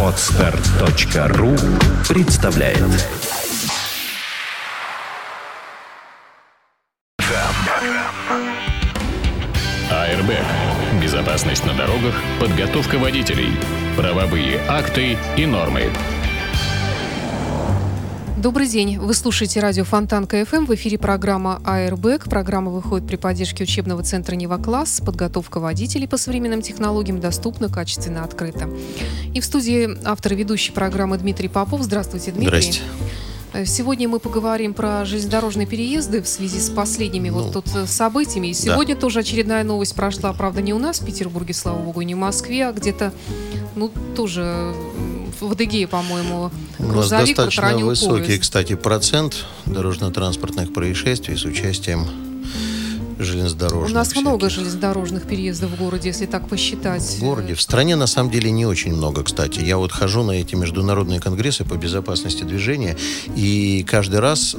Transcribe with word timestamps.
Отстар.ру 0.00 1.56
представляет 2.08 2.78
Airbag. 9.90 10.30
Безопасность 11.02 11.64
на 11.66 11.74
дорогах, 11.74 12.14
подготовка 12.40 12.96
водителей, 12.98 13.50
правовые 13.96 14.60
акты 14.68 15.18
и 15.36 15.44
нормы. 15.44 15.90
Добрый 18.44 18.66
день. 18.66 18.98
Вы 18.98 19.14
слушаете 19.14 19.60
радио 19.60 19.84
Фонтанка 19.84 20.26
FM. 20.26 20.66
В 20.66 20.74
эфире 20.74 20.98
программа 20.98 21.62
«Airbag». 21.64 22.28
Программа 22.28 22.70
выходит 22.70 23.06
при 23.06 23.16
поддержке 23.16 23.64
учебного 23.64 24.02
центра 24.02 24.34
«Нева 24.34 24.58
Класс». 24.58 25.00
Подготовка 25.00 25.60
водителей 25.60 26.06
по 26.06 26.18
современным 26.18 26.60
технологиям 26.60 27.20
доступна, 27.20 27.70
качественно, 27.70 28.22
открыто. 28.22 28.68
И 29.32 29.40
в 29.40 29.46
студии 29.46 29.96
автор 30.04 30.34
и 30.34 30.36
ведущей 30.36 30.72
программы 30.72 31.16
Дмитрий 31.16 31.48
Попов. 31.48 31.80
Здравствуйте, 31.80 32.32
Дмитрий. 32.32 32.60
Здрасте. 32.60 32.82
Э, 33.54 33.64
Сегодня 33.64 34.10
мы 34.10 34.18
поговорим 34.18 34.74
про 34.74 35.06
железнодорожные 35.06 35.66
переезды 35.66 36.20
в 36.20 36.28
связи 36.28 36.60
с 36.60 36.68
последними 36.68 37.30
Ну, 37.30 37.44
вот 37.44 37.52
тут 37.54 37.66
э, 37.74 37.86
событиями. 37.86 38.48
И 38.48 38.52
сегодня 38.52 38.94
тоже 38.94 39.20
очередная 39.20 39.64
новость 39.64 39.94
прошла, 39.94 40.34
правда, 40.34 40.60
не 40.60 40.74
у 40.74 40.78
нас 40.78 41.00
в 41.00 41.06
Петербурге, 41.06 41.54
слава 41.54 41.78
богу, 41.78 42.02
не 42.02 42.14
в 42.14 42.18
Москве, 42.18 42.68
а 42.68 42.72
где-то, 42.72 43.14
ну, 43.74 43.90
тоже 44.14 44.74
в 45.40 45.52
Адыгее, 45.52 45.86
по-моему, 45.88 46.50
У 46.78 46.82
нас 46.84 47.08
достаточно 47.08 47.76
высокий, 47.78 48.24
поезд. 48.26 48.42
кстати, 48.42 48.74
процент 48.74 49.44
дорожно-транспортных 49.66 50.72
происшествий 50.72 51.36
с 51.36 51.44
участием 51.44 52.06
железнодорожных. 53.18 53.90
У 53.90 53.94
нас 53.94 54.14
много 54.16 54.48
всяких. 54.48 54.56
железнодорожных 54.56 55.22
переездов 55.24 55.70
в 55.70 55.78
городе, 55.78 56.08
если 56.08 56.26
так 56.26 56.48
посчитать. 56.48 57.02
В 57.02 57.20
городе. 57.20 57.54
В 57.54 57.62
стране 57.62 57.96
на 57.96 58.06
самом 58.06 58.30
деле 58.30 58.50
не 58.50 58.66
очень 58.66 58.94
много, 58.94 59.22
кстати. 59.22 59.60
Я 59.60 59.76
вот 59.78 59.92
хожу 59.92 60.22
на 60.22 60.32
эти 60.32 60.54
международные 60.54 61.20
конгрессы 61.20 61.64
по 61.64 61.74
безопасности 61.74 62.42
движения, 62.42 62.96
и 63.36 63.84
каждый 63.88 64.20
раз 64.20 64.54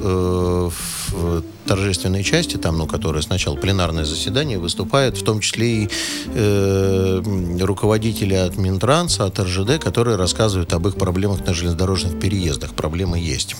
в 0.70 1.42
торжественной 1.66 2.22
части, 2.22 2.56
там, 2.56 2.78
ну, 2.78 2.86
которая 2.86 3.22
сначала 3.22 3.56
пленарное 3.56 4.04
заседание, 4.04 4.58
выступают 4.58 5.18
в 5.18 5.24
том 5.24 5.40
числе 5.40 5.84
и 5.84 5.88
э, 6.34 7.22
руководители 7.60 8.34
от 8.34 8.56
Минтранса, 8.56 9.24
от 9.24 9.38
РЖД, 9.38 9.78
которые 9.82 10.16
рассказывают 10.16 10.72
об 10.72 10.86
их 10.88 10.96
проблемах 10.96 11.44
на 11.46 11.54
железнодорожных 11.54 12.18
переездах. 12.20 12.74
Проблемы 12.74 13.18
есть. 13.18 13.56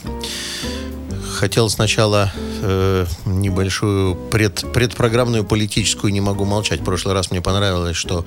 Хотел 1.36 1.68
сначала 1.68 2.32
э, 2.62 3.04
небольшую 3.26 4.14
пред, 4.14 4.64
предпрограммную 4.72 5.44
политическую 5.44 6.10
не 6.10 6.22
могу 6.22 6.46
молчать. 6.46 6.80
В 6.80 6.84
прошлый 6.84 7.12
раз 7.14 7.30
мне 7.30 7.42
понравилось, 7.42 7.94
что 7.96 8.24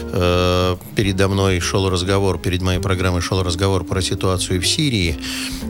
э, 0.00 0.76
передо 0.94 1.26
мной 1.26 1.58
шел 1.58 1.90
разговор, 1.90 2.38
перед 2.38 2.62
моей 2.62 2.78
программой 2.78 3.20
шел 3.20 3.42
разговор 3.42 3.82
про 3.82 4.00
ситуацию 4.00 4.60
в 4.60 4.66
Сирии. 4.66 5.18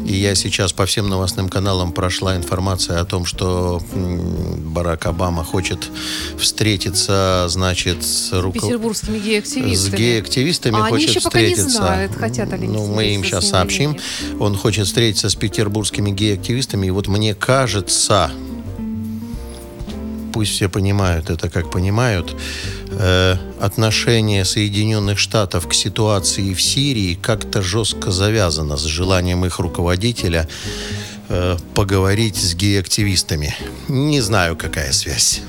И 0.07 0.12
я 0.15 0.34
сейчас 0.34 0.75
по 0.75 0.84
всем 0.84 1.09
новостным 1.09 1.49
каналам 1.49 1.93
прошла 1.93 2.37
информация 2.37 3.01
о 3.01 3.06
том, 3.06 3.25
что 3.25 3.81
Барак 3.95 5.06
Обама 5.06 5.45
хочет 5.45 5.89
встретиться, 6.39 7.47
значит, 7.49 8.05
с 8.05 8.33
руко- 8.33 8.61
Петербургскими 8.61 9.19
гей-активистами. 9.19 9.75
с 9.75 9.89
гей-активистами 9.99 10.77
А 10.77 10.84
они 10.84 10.91
хочет 10.91 11.09
еще 11.09 11.21
пока 11.23 11.41
не 11.41 11.47
встретиться. 11.55 11.79
знают, 11.79 12.15
хотят 12.15 12.53
они 12.53 12.67
Ну, 12.69 12.87
мы 12.87 13.06
им 13.15 13.23
встретиться 13.23 13.41
сейчас 13.41 13.51
сообщим. 13.51 13.97
Он 14.39 14.55
хочет 14.56 14.87
встретиться 14.87 15.31
с 15.31 15.34
петербургскими 15.34 16.11
гей-активистами. 16.11 16.81
И 16.84 16.91
вот 16.91 17.08
мне 17.08 17.34
кажется, 17.34 18.30
пусть 20.33 20.52
все 20.52 20.69
понимают 20.69 21.30
это, 21.30 21.50
как 21.50 21.70
понимают, 21.70 22.34
э, 22.91 23.36
отношение 23.61 24.44
Соединенных 24.44 25.19
Штатов 25.19 25.69
к 25.69 25.75
ситуации 25.75 26.55
в 26.55 26.60
Сирии 26.60 27.14
как-то 27.14 27.62
жестко 27.62 28.10
завязано 28.10 28.77
с 28.77 28.84
желанием 28.84 29.44
их 29.44 29.58
руководителя 29.58 30.48
э, 31.28 31.56
поговорить 31.75 32.36
с 32.36 32.55
гей-активистами. 32.55 33.54
Не 33.88 34.21
знаю, 34.21 34.56
какая 34.56 34.92
связь. 34.92 35.42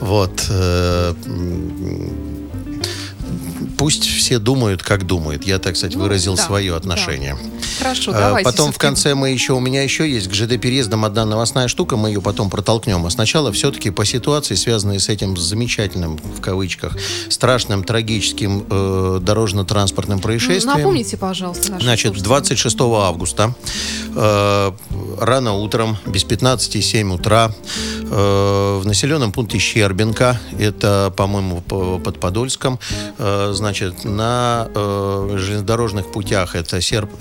Вот. 0.00 0.46
э, 0.48 1.14
Пусть 3.80 4.04
все 4.04 4.38
думают, 4.38 4.82
как 4.82 5.06
думают. 5.06 5.44
Я, 5.44 5.58
так 5.58 5.74
сказать, 5.74 5.96
Ну, 5.96 6.02
выразил 6.02 6.36
да, 6.36 6.42
свое 6.42 6.72
да. 6.72 7.46
Хорошо, 7.80 8.12
А, 8.14 8.18
давайте. 8.20 8.50
Потом 8.50 8.72
в 8.72 8.78
конце 8.78 9.14
мы 9.14 9.30
еще, 9.30 9.54
у 9.54 9.60
меня 9.60 9.82
еще 9.82 10.08
есть 10.10 10.28
к 10.28 10.34
ЖД-переездам 10.34 11.04
одна 11.04 11.24
новостная 11.24 11.68
штука, 11.68 11.96
мы 11.96 12.08
ее 12.08 12.20
потом 12.20 12.50
протолкнем. 12.50 13.04
А 13.06 13.10
сначала 13.10 13.52
все-таки 13.52 13.90
по 13.90 14.04
ситуации, 14.04 14.54
связанной 14.54 15.00
с 15.00 15.08
этим 15.08 15.36
замечательным, 15.36 16.16
в 16.18 16.40
кавычках, 16.40 16.96
страшным, 17.28 17.84
трагическим 17.84 18.64
э, 18.70 19.18
дорожно-транспортным 19.22 20.18
происшествием. 20.20 20.76
Напомните, 20.78 21.16
пожалуйста, 21.16 21.78
Значит, 21.80 22.12
слушателям. 22.14 22.24
26 22.24 22.80
августа 22.80 23.54
э, 24.14 24.72
рано 25.20 25.54
утром, 25.54 25.96
без 26.06 26.24
15,7 26.24 27.14
утра, 27.14 27.52
э, 28.02 28.78
в 28.82 28.86
населенном 28.86 29.32
пункте 29.32 29.58
Щербинка, 29.58 30.38
это, 30.58 31.12
по-моему, 31.16 31.60
по- 31.62 31.98
под 31.98 32.20
Подольском, 32.20 32.78
э, 33.18 33.50
значит, 33.54 34.04
на 34.04 34.68
э, 34.74 35.34
железнодорожных 35.38 36.10
путях, 36.12 36.54
это 36.54 36.78
Серп- 36.78 37.20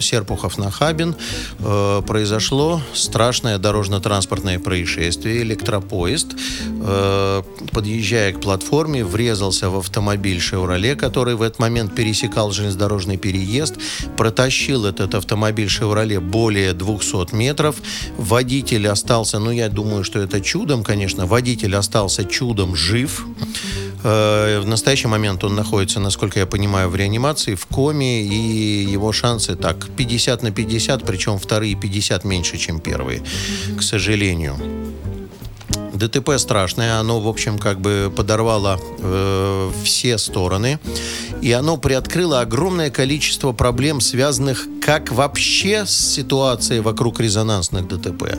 Серпухов-Нахабин, 0.50 1.16
э, 1.60 2.02
произошло 2.06 2.82
страшное 2.94 3.58
дорожно-транспортное 3.58 4.60
происшествие. 4.60 5.44
Электропоезд, 5.44 6.36
э, 6.82 7.44
подъезжая 7.72 8.34
к 8.34 8.42
платформе, 8.42 9.04
врезался 9.06 9.70
в 9.70 9.78
автомобиль 9.78 10.40
«Шевроле», 10.40 10.96
который 10.96 11.36
в 11.36 11.42
этот 11.42 11.60
момент 11.60 11.96
пересекал 11.96 12.52
железнодорожный 12.52 13.18
переезд, 13.18 13.76
протащил 14.18 14.86
этот 14.86 15.16
автомобиль 15.16 15.70
«Шевроле» 15.70 16.20
более 16.20 16.74
200 16.74 17.36
метров. 17.36 17.76
Водитель 18.18 18.88
остался, 18.88 19.40
ну, 19.40 19.52
я 19.52 19.70
думаю, 19.70 20.04
что 20.04 20.20
это 20.20 20.42
чудом, 20.42 20.84
конечно, 20.84 21.26
водитель 21.26 21.76
остался 21.76 22.26
чудом 22.26 22.76
жив. 22.76 23.26
Э, 24.04 24.60
В 24.60 24.66
настоящий 24.68 25.08
момент 25.08 25.44
он 25.44 25.56
находится, 25.56 26.00
насколько 26.00 26.40
я 26.40 26.46
понимаю, 26.46 26.90
в 26.90 26.96
реанимации, 26.96 27.56
в 27.56 27.66
коме, 27.66 28.24
и 28.24 28.86
его 28.94 29.12
шансы 29.12 29.56
так 29.56 29.88
50 29.98 30.44
на 30.44 30.52
50, 30.52 31.06
причем 31.06 31.38
вторые 31.38 31.76
50 31.76 32.26
меньше, 32.26 32.58
чем 32.58 32.80
первые, 32.80 33.22
к 33.78 33.82
сожалению. 33.82 34.56
ДТП 36.00 36.38
страшное, 36.38 37.00
оно, 37.00 37.20
в 37.20 37.28
общем, 37.28 37.60
как 37.60 37.82
бы 37.82 38.12
подорвало 38.16 38.80
э, 39.00 39.72
все 39.84 40.18
стороны, 40.18 40.80
и 41.42 41.52
оно 41.52 41.78
приоткрыло 41.78 42.40
огромное 42.40 42.90
количество 42.90 43.52
проблем, 43.52 44.00
связанных 44.00 44.68
как 44.82 45.12
вообще 45.12 45.86
с 45.86 45.92
ситуацией 45.92 46.80
вокруг 46.80 47.20
резонансных 47.20 47.88
ДТП, 47.88 48.38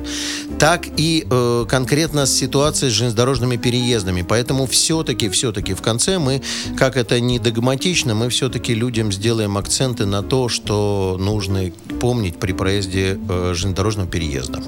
так 0.60 0.88
и 0.98 1.26
э, 1.28 1.64
конкретно 1.66 2.26
с 2.26 2.34
ситуацией 2.34 2.90
с 2.90 2.94
железнодорожными 2.94 3.56
переездами. 3.56 4.20
Поэтому 4.20 4.66
все-таки, 4.66 5.30
все-таки 5.30 5.72
в 5.72 5.80
конце 5.80 6.18
мы, 6.18 6.42
как 6.76 6.98
это 6.98 7.18
не 7.18 7.38
догматично, 7.38 8.14
мы 8.14 8.28
все-таки 8.28 8.74
людям 8.74 9.10
сделаем 9.10 9.56
акценты 9.56 10.04
на 10.04 10.22
то, 10.22 10.50
что 10.50 11.16
нужно 11.18 11.70
помнить 11.98 12.38
при 12.38 12.52
проезде 12.52 13.18
э, 13.26 13.52
железнодорожного 13.54 14.06
переезда. 14.06 14.62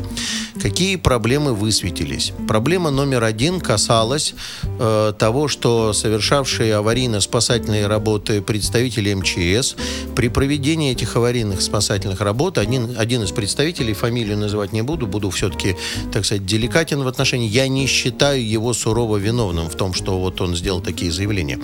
Какие 0.62 0.96
проблемы 0.96 1.54
высветились? 1.54 2.32
Проблема 2.48 2.90
номер 2.90 3.24
один 3.24 3.60
касалась 3.60 4.34
э, 4.62 5.12
того, 5.18 5.48
что 5.48 5.92
совершавшие 5.92 6.74
аварийно-спасательные 6.74 7.86
работы 7.86 8.40
представители 8.40 9.12
МЧС 9.12 9.76
при 10.14 10.28
проведении 10.28 10.92
этих 10.92 11.16
аварийных 11.16 11.60
спасательных 11.60 12.20
работ 12.22 12.56
один, 12.56 12.94
один 12.96 13.24
из 13.24 13.30
представителей, 13.30 13.92
фамилию 13.92 14.38
называть 14.38 14.72
не 14.72 14.82
буду, 14.82 15.06
буду 15.06 15.28
все-таки, 15.30 15.76
так 16.12 16.24
сказать, 16.24 16.46
деликатен 16.46 17.02
в 17.02 17.08
отношении, 17.08 17.48
я 17.48 17.68
не 17.68 17.86
считаю 17.86 18.46
его 18.46 18.72
сурово 18.74 19.16
виновным 19.16 19.68
в 19.68 19.74
том, 19.74 19.94
что 19.94 20.18
вот 20.18 20.40
он 20.40 20.56
сделал 20.56 20.80
такие 20.80 21.12
заявления. 21.12 21.58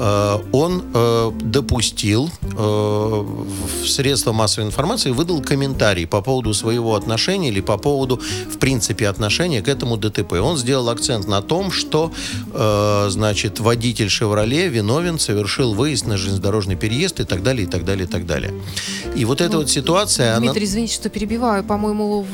Э, 0.00 0.38
он 0.52 0.82
э, 0.94 1.30
допустил 1.42 2.30
э, 2.42 2.56
в 2.56 3.86
средства 3.86 4.32
массовой 4.32 4.66
информации, 4.66 5.10
выдал 5.10 5.42
комментарий 5.42 6.06
по 6.06 6.22
поводу 6.22 6.54
своего 6.54 6.94
отношения 6.94 7.48
или 7.48 7.60
по 7.60 7.76
поводу, 7.76 8.16
в 8.50 8.58
принципе, 8.58 9.08
отношения 9.08 9.60
к 9.60 9.68
этому 9.68 9.98
ДТП. 9.98 10.32
Он 10.32 10.56
сделал 10.56 10.88
акцент 10.88 11.28
на 11.28 11.42
том, 11.42 11.70
что, 11.70 12.12
значит, 13.08 13.60
водитель 13.60 14.08
«Шевроле» 14.08 14.68
виновен, 14.68 15.18
совершил 15.18 15.74
выезд 15.74 16.06
на 16.06 16.16
железнодорожный 16.16 16.76
переезд 16.76 17.20
и 17.20 17.24
так 17.24 17.42
далее, 17.42 17.64
и 17.64 17.70
так 17.70 17.84
далее, 17.84 18.06
и 18.06 18.08
так 18.08 18.26
далее. 18.26 18.52
И 19.14 19.24
вот 19.24 19.40
эта 19.40 19.52
Ну, 19.52 19.58
вот 19.58 19.70
ситуация, 19.70 20.36
она... 20.36 20.46
Дмитрий, 20.46 20.64
извините, 20.64 20.94
что 20.94 21.08
перебиваю. 21.10 21.64
По-моему, 21.64 22.26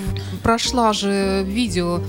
прошла 0.43 0.93
же 0.93 1.15
видео 1.46 2.00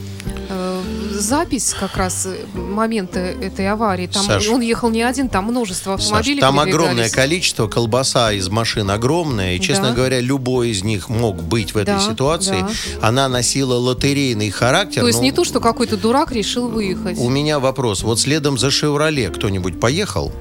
э, 0.49 0.81
запись 1.13 1.73
как 1.79 1.97
раз 1.97 2.25
э, 2.27 2.37
момента 2.57 3.19
этой 3.19 3.69
аварии. 3.69 4.07
Там 4.07 4.23
Саш. 4.25 4.47
он 4.49 4.61
ехал 4.61 4.89
не 4.89 5.01
один, 5.03 5.29
там 5.29 5.45
множество 5.45 5.91
Саш, 5.97 6.05
автомобилей. 6.05 6.39
там 6.41 6.55
передвигались. 6.55 6.73
огромное 6.85 7.09
количество, 7.09 7.67
колбаса 7.67 8.31
из 8.33 8.49
машин 8.49 8.89
огромная, 8.91 9.55
и, 9.55 9.59
честно 9.59 9.89
Да. 9.89 9.93
говоря, 9.93 10.19
любой 10.19 10.69
из 10.69 10.83
них 10.83 11.09
мог 11.09 11.41
быть 11.41 11.73
в 11.73 11.77
этой 11.77 11.95
Да, 11.95 11.99
ситуации. 11.99 12.61
да. 12.61 13.07
Она 13.07 13.27
носила 13.27 13.75
лотерейный 13.75 14.49
характер. 14.51 15.01
То 15.01 15.07
есть 15.07 15.19
но 15.19 15.23
не 15.25 15.31
то, 15.31 15.43
что 15.43 15.59
какой-то 15.59 15.97
дурак 15.97 16.31
решил 16.31 16.67
выехать. 16.69 17.17
У 17.17 17.29
меня 17.29 17.59
вопрос. 17.59 18.03
Вот 18.03 18.19
следом 18.19 18.57
за 18.57 18.71
«Шевроле» 18.71 19.29
кто-нибудь 19.29 19.79
поехал? 19.79 20.31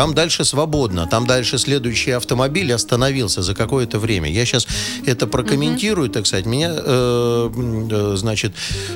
Там 0.00 0.14
дальше 0.14 0.46
свободно, 0.46 1.06
там 1.06 1.26
дальше 1.26 1.58
следующий 1.58 2.12
автомобиль 2.12 2.72
остановился 2.72 3.42
за 3.42 3.54
какое-то 3.54 3.98
время. 3.98 4.30
Я 4.30 4.46
сейчас 4.46 4.66
это 5.04 5.26
прокомментирую, 5.26 6.08
так 6.08 6.26
сказать. 6.26 6.46
Меня, 6.46 6.70
э, 6.72 7.50
э, 7.90 8.14
значит, 8.16 8.54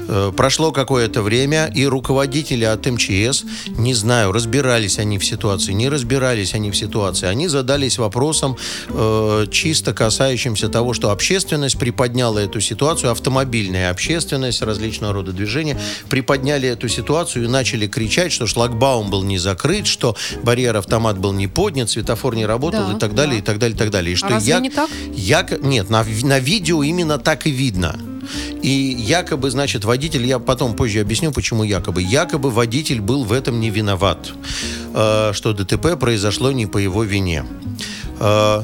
э, 0.08 0.32
прошло 0.34 0.72
какое-то 0.72 1.20
время, 1.20 1.70
и 1.76 1.84
руководители 1.84 2.64
от 2.64 2.86
МЧС, 2.86 3.44
не 3.76 3.92
знаю, 3.92 4.32
разбирались 4.32 4.98
они 4.98 5.18
в 5.18 5.26
ситуации, 5.26 5.72
не 5.72 5.90
разбирались 5.90 6.54
они 6.54 6.70
в 6.70 6.74
ситуации, 6.74 7.26
они 7.26 7.48
задались 7.48 7.98
вопросом 7.98 8.56
э, 8.88 9.46
чисто 9.50 9.92
касающимся 9.92 10.70
того, 10.70 10.94
что 10.94 11.10
общественность 11.10 11.78
приподняла 11.78 12.38
эту 12.38 12.62
ситуацию, 12.62 13.10
автомобильная 13.10 13.90
общественность, 13.90 14.62
различного 14.62 15.12
рода 15.12 15.32
движения, 15.32 15.78
приподняли 16.08 16.66
эту 16.66 16.88
ситуацию 16.88 17.44
и 17.44 17.48
начали 17.48 17.86
кричать, 17.88 18.32
что 18.32 18.46
шлагбаум 18.46 19.10
был 19.10 19.22
не 19.22 19.36
закрыт, 19.36 19.86
что 19.86 20.16
барьер-автомат 20.94 21.18
был 21.18 21.32
не 21.32 21.46
поднят, 21.48 21.90
светофор 21.90 22.34
не 22.34 22.46
работал 22.46 22.86
Да, 22.88 22.96
и 22.96 22.98
так 22.98 23.14
далее, 23.14 23.34
да. 23.36 23.38
и 23.38 23.42
так 23.42 23.58
далее, 23.58 23.74
и 23.74 23.78
так 23.78 23.90
далее. 23.90 24.12
И 24.12 24.14
А 24.14 24.18
что 24.18 24.28
разве 24.28 24.52
я, 24.52 24.60
не 24.60 24.70
так? 24.70 24.90
я, 25.14 25.46
нет, 25.60 25.90
на, 25.90 26.04
на 26.22 26.38
видео 26.38 26.82
именно 26.82 27.18
так 27.18 27.46
и 27.46 27.50
видно. 27.50 27.96
И 28.62 28.70
якобы, 28.70 29.50
значит, 29.50 29.84
водитель, 29.84 30.24
я 30.26 30.38
потом 30.38 30.74
позже 30.74 31.00
объясню, 31.00 31.32
почему 31.32 31.64
якобы. 31.64 32.00
Якобы 32.02 32.50
водитель 32.50 33.00
был 33.00 33.24
в 33.24 33.32
этом 33.32 33.60
не 33.60 33.70
виноват, 33.70 34.32
э, 34.94 35.32
что 35.34 35.52
ДТП 35.52 35.98
произошло 36.00 36.52
не 36.52 36.66
по 36.66 36.78
его 36.78 37.04
вине. 37.04 37.44
Э, 38.20 38.62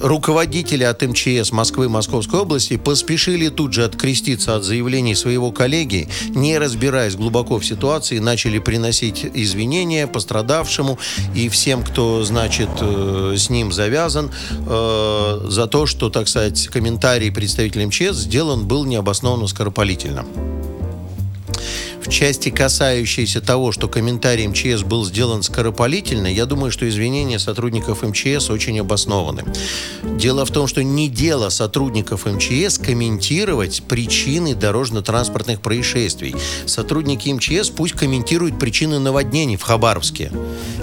руководители 0.00 0.84
от 0.84 1.02
МЧС 1.02 1.52
Москвы, 1.52 1.88
Московской 1.88 2.40
области 2.40 2.76
поспешили 2.76 3.48
тут 3.48 3.72
же 3.72 3.84
откреститься 3.84 4.56
от 4.56 4.64
заявлений 4.64 5.14
своего 5.14 5.52
коллеги, 5.52 6.08
не 6.28 6.58
разбираясь 6.58 7.16
глубоко 7.16 7.58
в 7.58 7.64
ситуации, 7.64 8.18
начали 8.18 8.58
приносить 8.58 9.24
извинения 9.34 10.06
пострадавшему 10.06 10.98
и 11.34 11.48
всем, 11.48 11.82
кто, 11.82 12.24
значит, 12.24 12.70
э, 12.80 13.34
с 13.36 13.50
ним 13.50 13.72
завязан, 13.72 14.30
э, 14.50 15.40
за 15.48 15.66
то, 15.66 15.86
что, 15.86 16.10
так 16.10 16.28
сказать, 16.28 16.68
комментарий 16.68 17.30
представителя 17.30 17.86
МЧС 17.86 18.16
сделан 18.16 18.66
был 18.66 18.84
необоснованно 18.84 19.46
скоропалительно. 19.46 20.24
В 22.06 22.08
части, 22.08 22.50
касающейся 22.50 23.40
того, 23.40 23.72
что 23.72 23.88
комментарий 23.88 24.46
МЧС 24.46 24.84
был 24.84 25.04
сделан 25.04 25.42
скоропалительно, 25.42 26.28
я 26.28 26.46
думаю, 26.46 26.70
что 26.70 26.88
извинения 26.88 27.40
сотрудников 27.40 28.04
МЧС 28.04 28.48
очень 28.48 28.78
обоснованы. 28.78 29.42
Дело 30.16 30.46
в 30.46 30.52
том, 30.52 30.68
что 30.68 30.84
не 30.84 31.08
дело 31.08 31.48
сотрудников 31.48 32.24
МЧС 32.24 32.78
комментировать 32.78 33.82
причины 33.88 34.54
дорожно-транспортных 34.54 35.60
происшествий. 35.60 36.36
Сотрудники 36.64 37.28
МЧС 37.28 37.70
пусть 37.70 37.94
комментируют 37.94 38.56
причины 38.56 39.00
наводнений 39.00 39.56
в 39.56 39.62
Хабаровске. 39.62 40.30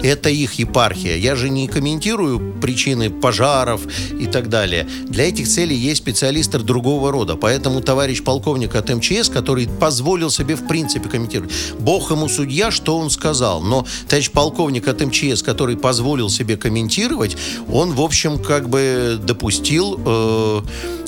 Это 0.02 0.30
их 0.30 0.56
епархия. 0.56 1.16
Я 1.16 1.38
же 1.38 1.50
не 1.50 1.70
комментирую 1.70 2.60
причины 2.62 3.10
пожаров 3.10 3.82
и 4.20 4.26
так 4.26 4.50
далее. 4.50 4.88
Для 5.08 5.30
этих 5.30 5.48
целей 5.48 5.78
есть 5.78 6.02
специалисты 6.02 6.60
другого 6.60 7.14
рода. 7.14 7.36
Поэтому 7.38 7.80
товарищ 7.82 8.22
полковник 8.22 8.76
от 8.76 8.94
МЧС, 8.94 9.30
который 9.30 9.70
позволил 9.80 10.30
себе 10.30 10.56
в 10.56 10.68
принципе 10.68 11.13
комментировать, 11.14 11.54
бог 11.80 12.12
ему 12.12 12.28
судья, 12.28 12.72
что 12.72 12.98
он 12.98 13.10
сказал. 13.10 13.62
Но 13.62 13.86
товарищ 14.08 14.32
полковник 14.32 14.88
от 14.88 15.02
МЧС, 15.02 15.44
который 15.44 15.78
позволил 15.78 16.30
себе 16.30 16.58
комментировать, 16.58 17.38
он, 17.72 17.94
в 17.94 18.02
общем, 18.02 18.40
как 18.40 18.70
бы 18.70 19.20
допустил 19.22 20.00
э, 20.06 20.62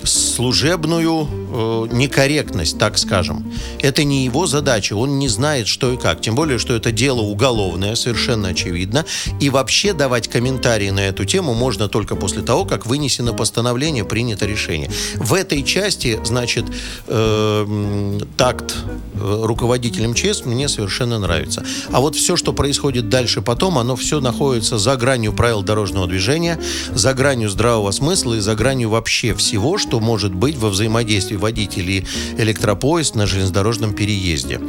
служебную 0.06 1.28
э, 1.28 1.88
некорректность, 1.92 2.78
так 2.78 2.98
скажем. 2.98 3.52
Это 3.80 4.04
не 4.04 4.26
его 4.26 4.48
задача, 4.48 4.94
он 4.96 5.20
не 5.20 5.28
знает, 5.28 5.68
что 5.68 5.92
и 5.92 5.98
как. 5.98 6.22
Тем 6.22 6.36
более, 6.36 6.60
что 6.60 6.76
это 6.76 6.92
дело 6.92 7.22
уголовное, 7.22 7.96
совершенно 7.96 8.50
очевидно. 8.50 9.06
И 9.40 9.50
вообще 9.50 9.94
давать 9.94 10.28
комментарии 10.28 10.90
на 10.90 11.02
эту 11.02 11.26
тему 11.26 11.54
можно 11.54 11.88
только 11.88 12.16
после 12.16 12.42
того, 12.42 12.66
как 12.66 12.86
вынесено 12.86 13.34
постановление, 13.34 14.06
принято 14.06 14.46
решение. 14.46 14.90
В 15.16 15.34
этой 15.34 15.64
части, 15.64 16.20
значит, 16.24 16.66
э, 17.08 18.20
такт 18.38 18.76
э, 19.14 19.42
руководителя 19.44 20.10
МЧС 20.10 20.46
мне 20.46 20.68
совершенно 20.68 21.20
нравится. 21.20 21.64
А 21.92 22.00
вот 22.00 22.16
все, 22.16 22.36
что 22.36 22.54
происходит 22.54 23.10
дальше 23.10 23.42
потом, 23.42 23.78
оно 23.78 23.96
все 23.96 24.20
находится 24.20 24.78
за 24.78 24.96
гранью 24.96 25.34
правил 25.34 25.64
дорожного 25.64 26.08
движения, 26.08 26.60
за 26.94 27.14
гранью 27.14 27.50
здравого 27.50 27.92
смысла 27.92 28.36
и 28.36 28.40
за 28.40 28.56
гранью 28.56 28.90
вообще 28.90 29.34
всего, 29.34 29.78
что 29.78 29.95
может 30.00 30.34
быть 30.34 30.56
во 30.56 30.70
взаимодействии 30.70 31.36
водителей 31.36 32.06
электропоезд 32.38 33.16
на 33.16 33.28
железнодорожном 33.28 33.94
переезде. 33.94 34.60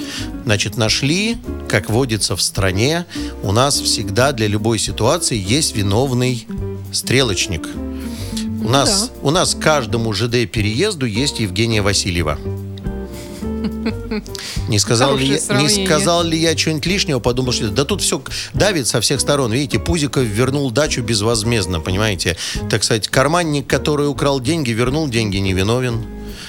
Значит, 0.44 0.76
нашли, 0.76 1.36
как 1.68 1.90
водится 1.90 2.36
в 2.36 2.42
стране, 2.42 3.06
у 3.42 3.52
нас 3.52 3.80
всегда 3.80 4.32
для 4.32 4.46
любой 4.46 4.78
ситуации 4.78 5.36
есть 5.36 5.76
виновный 5.76 6.46
стрелочник. 6.92 7.68
У 8.64 8.68
нас, 8.68 9.12
у 9.22 9.30
нас 9.30 9.54
каждому 9.54 10.12
ЖД 10.12 10.50
переезду 10.50 11.06
есть 11.06 11.38
Евгения 11.38 11.82
Васильева. 11.82 12.38
Не 14.68 14.78
сказал, 14.78 15.16
ли 15.16 15.26
я, 15.26 15.60
не 15.60 15.68
сказал 15.68 16.24
ли 16.24 16.38
я 16.38 16.56
что-нибудь 16.56 16.86
лишнего, 16.86 17.18
подумал, 17.18 17.52
что 17.52 17.68
да 17.68 17.84
тут 17.84 18.02
все 18.02 18.20
давит 18.54 18.86
со 18.86 19.00
всех 19.00 19.20
сторон. 19.20 19.52
Видите, 19.52 19.78
Пузиков 19.78 20.24
вернул 20.24 20.70
дачу 20.70 21.02
безвозмездно, 21.02 21.80
понимаете? 21.80 22.36
Так 22.70 22.84
сказать, 22.84 23.08
карманник, 23.08 23.66
который 23.66 24.08
украл 24.08 24.40
деньги, 24.40 24.70
вернул 24.70 25.08
деньги, 25.08 25.36
не 25.36 25.52
виновен. 25.52 26.04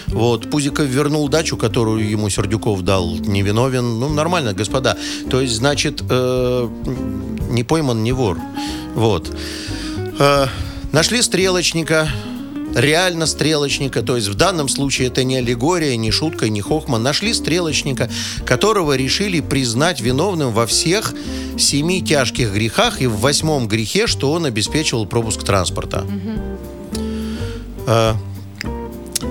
Вот, 0.07 0.49
Пузиков 0.49 0.85
вернул 0.85 1.27
дачу, 1.27 1.57
которую 1.57 2.09
ему 2.09 2.29
Сердюков 2.29 2.81
дал, 2.81 3.17
не 3.17 3.41
виновен. 3.41 3.99
Ну, 3.99 4.09
нормально, 4.09 4.53
господа. 4.53 4.97
То 5.29 5.41
есть, 5.41 5.55
значит, 5.55 6.01
э, 6.09 6.69
не 7.49 7.63
пойман, 7.63 8.03
не 8.03 8.13
вор. 8.13 8.39
Вот. 8.95 9.29
Э, 10.19 10.47
нашли 10.93 11.21
стрелочника, 11.21 12.09
реально 12.75 13.25
стрелочника, 13.25 14.01
то 14.01 14.15
есть 14.15 14.27
в 14.27 14.35
данном 14.35 14.69
случае 14.69 15.07
это 15.07 15.23
не 15.23 15.37
аллегория, 15.37 15.95
не 15.95 16.11
шутка, 16.11 16.49
не 16.49 16.61
хохма. 16.61 16.97
Нашли 16.97 17.33
стрелочника, 17.33 18.09
которого 18.45 18.95
решили 18.95 19.39
признать 19.39 20.01
виновным 20.01 20.51
во 20.51 20.65
всех 20.67 21.13
семи 21.57 22.01
тяжких 22.03 22.53
грехах 22.53 23.01
и 23.01 23.07
в 23.07 23.19
восьмом 23.19 23.67
грехе, 23.67 24.07
что 24.07 24.31
он 24.31 24.45
обеспечивал 24.45 25.05
пропуск 25.05 25.43
транспорта. 25.43 26.05
Э, 27.87 28.13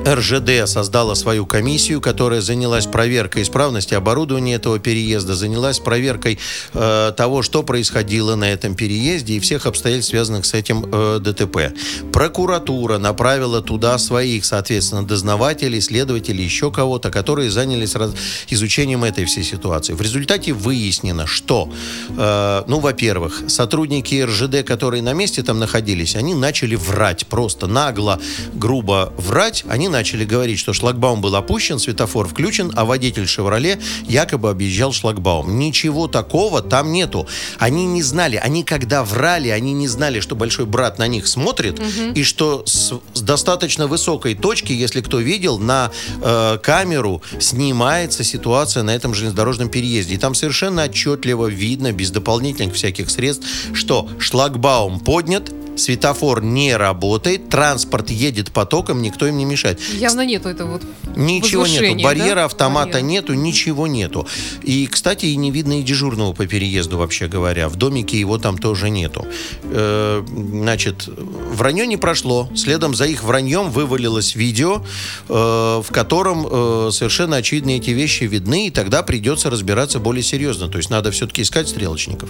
РЖД 0.06 0.66
создала 0.68 1.14
свою 1.14 1.46
комиссию, 1.46 2.00
которая 2.00 2.40
занялась 2.40 2.86
проверкой 2.86 3.42
исправности 3.42 3.94
оборудования 3.94 4.54
этого 4.54 4.78
переезда, 4.78 5.34
занялась 5.34 5.80
проверкой 5.80 6.38
э, 6.74 7.12
того, 7.16 7.42
что 7.42 7.62
происходило 7.62 8.36
на 8.36 8.50
этом 8.50 8.74
переезде 8.76 9.34
и 9.34 9.40
всех 9.40 9.66
обстоятельств, 9.66 10.10
связанных 10.10 10.46
с 10.46 10.54
этим 10.54 10.86
э, 10.90 11.18
ДТП. 11.20 11.72
Прокуратура 12.12 12.98
направила 12.98 13.60
туда 13.62 13.98
своих, 13.98 14.44
соответственно, 14.44 15.04
дознавателей, 15.04 15.80
следователей, 15.80 16.44
еще 16.44 16.70
кого-то, 16.70 17.10
которые 17.10 17.50
занялись 17.50 17.94
раз- 17.96 18.14
изучением 18.48 19.02
этой 19.02 19.24
всей 19.24 19.42
ситуации. 19.42 19.94
В 19.94 20.00
результате 20.00 20.52
выяснено, 20.52 21.26
что, 21.26 21.72
э, 22.16 22.62
ну, 22.68 22.78
во-первых, 22.78 23.42
сотрудники 23.48 24.22
РЖД, 24.22 24.64
которые 24.64 25.02
на 25.02 25.14
месте 25.14 25.42
там 25.42 25.58
находились, 25.58 26.14
они 26.14 26.34
начали 26.34 26.76
врать, 26.76 27.26
просто 27.26 27.66
нагло, 27.66 28.20
грубо 28.54 29.12
врать. 29.16 29.64
Они 29.68 29.88
начали 29.96 30.26
говорить, 30.26 30.58
что 30.58 30.74
шлагбаум 30.74 31.22
был 31.22 31.34
опущен, 31.36 31.78
светофор 31.78 32.28
включен, 32.28 32.70
а 32.76 32.84
водитель 32.84 33.26
«Шевроле» 33.26 33.78
якобы 34.06 34.50
объезжал 34.50 34.92
шлагбаум. 34.92 35.58
Ничего 35.58 36.06
такого 36.06 36.60
там 36.60 36.92
нету. 36.92 37.26
Они 37.58 37.86
не 37.86 38.02
знали, 38.02 38.36
они 38.36 38.62
когда 38.62 39.02
врали, 39.04 39.48
они 39.48 39.72
не 39.72 39.88
знали, 39.88 40.20
что 40.20 40.36
большой 40.36 40.66
брат 40.66 40.98
на 40.98 41.06
них 41.06 41.26
смотрит, 41.26 41.80
и 42.14 42.22
что 42.24 42.62
с, 42.66 42.92
с 43.14 43.20
достаточно 43.22 43.86
высокой 43.86 44.34
точки, 44.34 44.72
если 44.72 45.00
кто 45.00 45.18
видел, 45.18 45.58
на 45.58 45.90
э, 46.22 46.58
камеру 46.62 47.22
снимается 47.40 48.22
ситуация 48.22 48.82
на 48.82 48.94
этом 48.94 49.14
железнодорожном 49.14 49.70
переезде. 49.70 50.16
И 50.16 50.18
там 50.18 50.34
совершенно 50.34 50.84
отчетливо 50.84 51.46
видно, 51.46 51.92
без 51.92 52.10
дополнительных 52.10 52.74
всяких 52.74 53.08
средств, 53.08 53.46
что 53.72 54.10
шлагбаум 54.18 55.00
поднят, 55.00 55.50
светофор 55.76 56.42
не 56.42 56.76
работает, 56.76 57.48
транспорт 57.48 58.10
едет 58.10 58.52
потоком, 58.52 59.02
никто 59.02 59.26
им 59.26 59.38
не 59.38 59.44
мешает. 59.44 59.80
Явно 59.94 60.24
нету 60.24 60.48
этого 60.48 60.72
вот 60.72 60.82
Ничего 61.16 61.66
нету, 61.66 62.02
барьера 62.02 62.34
да? 62.36 62.44
автомата 62.44 62.92
Барьера. 62.92 63.06
нету, 63.06 63.34
ничего 63.34 63.86
нету. 63.86 64.26
И, 64.62 64.86
кстати, 64.86 65.26
и 65.26 65.36
не 65.36 65.50
видно 65.50 65.80
и 65.80 65.82
дежурного 65.82 66.32
по 66.32 66.46
переезду, 66.46 66.98
вообще 66.98 67.26
говоря. 67.26 67.68
В 67.68 67.76
домике 67.76 68.20
его 68.20 68.38
там 68.38 68.58
тоже 68.58 68.90
нету. 68.90 69.26
Э, 69.64 70.22
значит, 70.26 71.06
вранье 71.06 71.86
не 71.86 71.96
прошло. 71.96 72.50
Следом 72.54 72.94
за 72.94 73.06
их 73.06 73.22
враньем 73.22 73.70
вывалилось 73.70 74.34
видео, 74.34 74.84
э, 75.28 75.32
в 75.32 75.86
котором 75.90 76.46
э, 76.50 76.90
совершенно 76.92 77.36
очевидно 77.36 77.70
эти 77.70 77.90
вещи 77.90 78.24
видны, 78.24 78.66
и 78.66 78.70
тогда 78.70 79.02
придется 79.02 79.48
разбираться 79.48 79.98
более 79.98 80.22
серьезно. 80.22 80.68
То 80.68 80.78
есть 80.78 80.90
надо 80.90 81.10
все-таки 81.10 81.42
искать 81.42 81.68
стрелочников. 81.68 82.28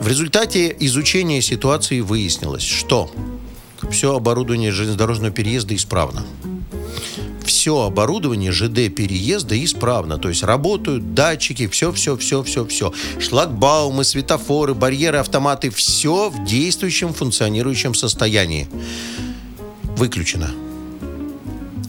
В 0.00 0.08
результате 0.08 0.74
изучения 0.80 1.40
ситуации 1.42 2.00
выяснилось, 2.00 2.62
что 2.76 3.10
все 3.90 4.14
оборудование 4.14 4.70
железнодорожного 4.70 5.32
переезда 5.32 5.74
исправно. 5.74 6.24
все 7.44 7.82
оборудование 7.82 8.52
ЖД 8.52 8.94
переезда 8.94 9.62
исправно. 9.64 10.18
То 10.18 10.28
есть 10.28 10.42
работают 10.42 11.14
датчики, 11.14 11.66
все, 11.68 11.92
все, 11.92 12.16
все, 12.16 12.42
все, 12.42 12.64
все. 12.66 12.92
Шлагбаумы, 13.18 14.04
светофоры, 14.04 14.74
барьеры, 14.74 15.18
автоматы. 15.18 15.70
Все 15.70 16.28
в 16.28 16.44
действующем, 16.44 17.12
функционирующем 17.12 17.94
состоянии. 17.94 18.68
Выключено 19.96 20.50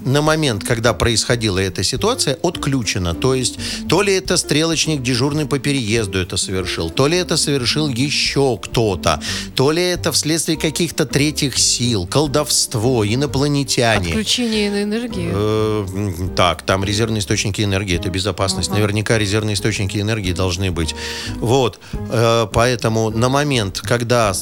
на 0.08 0.22
момент, 0.22 0.64
когда 0.64 0.94
происходила 0.94 1.60
эта 1.60 1.84
ситуация, 1.84 2.38
отключено. 2.42 3.14
То 3.14 3.34
есть, 3.34 3.60
то 3.88 4.02
ли 4.02 4.14
это 4.14 4.38
стрелочник 4.38 5.02
дежурный 5.02 5.46
по 5.46 5.60
переезду 5.60 6.20
это 6.20 6.38
совершил, 6.38 6.90
то 6.90 7.08
ли 7.08 7.18
это 7.18 7.38
совершил 7.38 7.88
еще 7.90 8.58
кто-то, 8.58 9.22
то 9.56 9.72
ли 9.72 9.84
это 9.84 10.12
вследствие 10.12 10.58
каких-то 10.58 11.06
третьих 11.06 11.58
сил, 11.58 12.08
колдовство, 12.08 13.06
инопланетяне. 13.06 14.10
Отключение 14.10 14.84
энергии. 14.84 15.30
Э, 15.32 16.28
так, 16.36 16.62
там 16.64 16.84
резервные 16.84 17.20
источники 17.20 17.62
энергии, 17.62 17.98
это 17.98 18.10
безопасность. 18.10 18.70
Ага. 18.70 18.80
Наверняка 18.80 19.18
резервные 19.18 19.56
источники 19.56 19.98
энергии 19.98 20.32
должны 20.32 20.72
быть. 20.72 20.96
Вот, 21.36 21.80
э, 21.94 22.48
поэтому 22.52 23.10
на 23.10 23.30
момент, 23.30 23.82
когда 23.82 24.34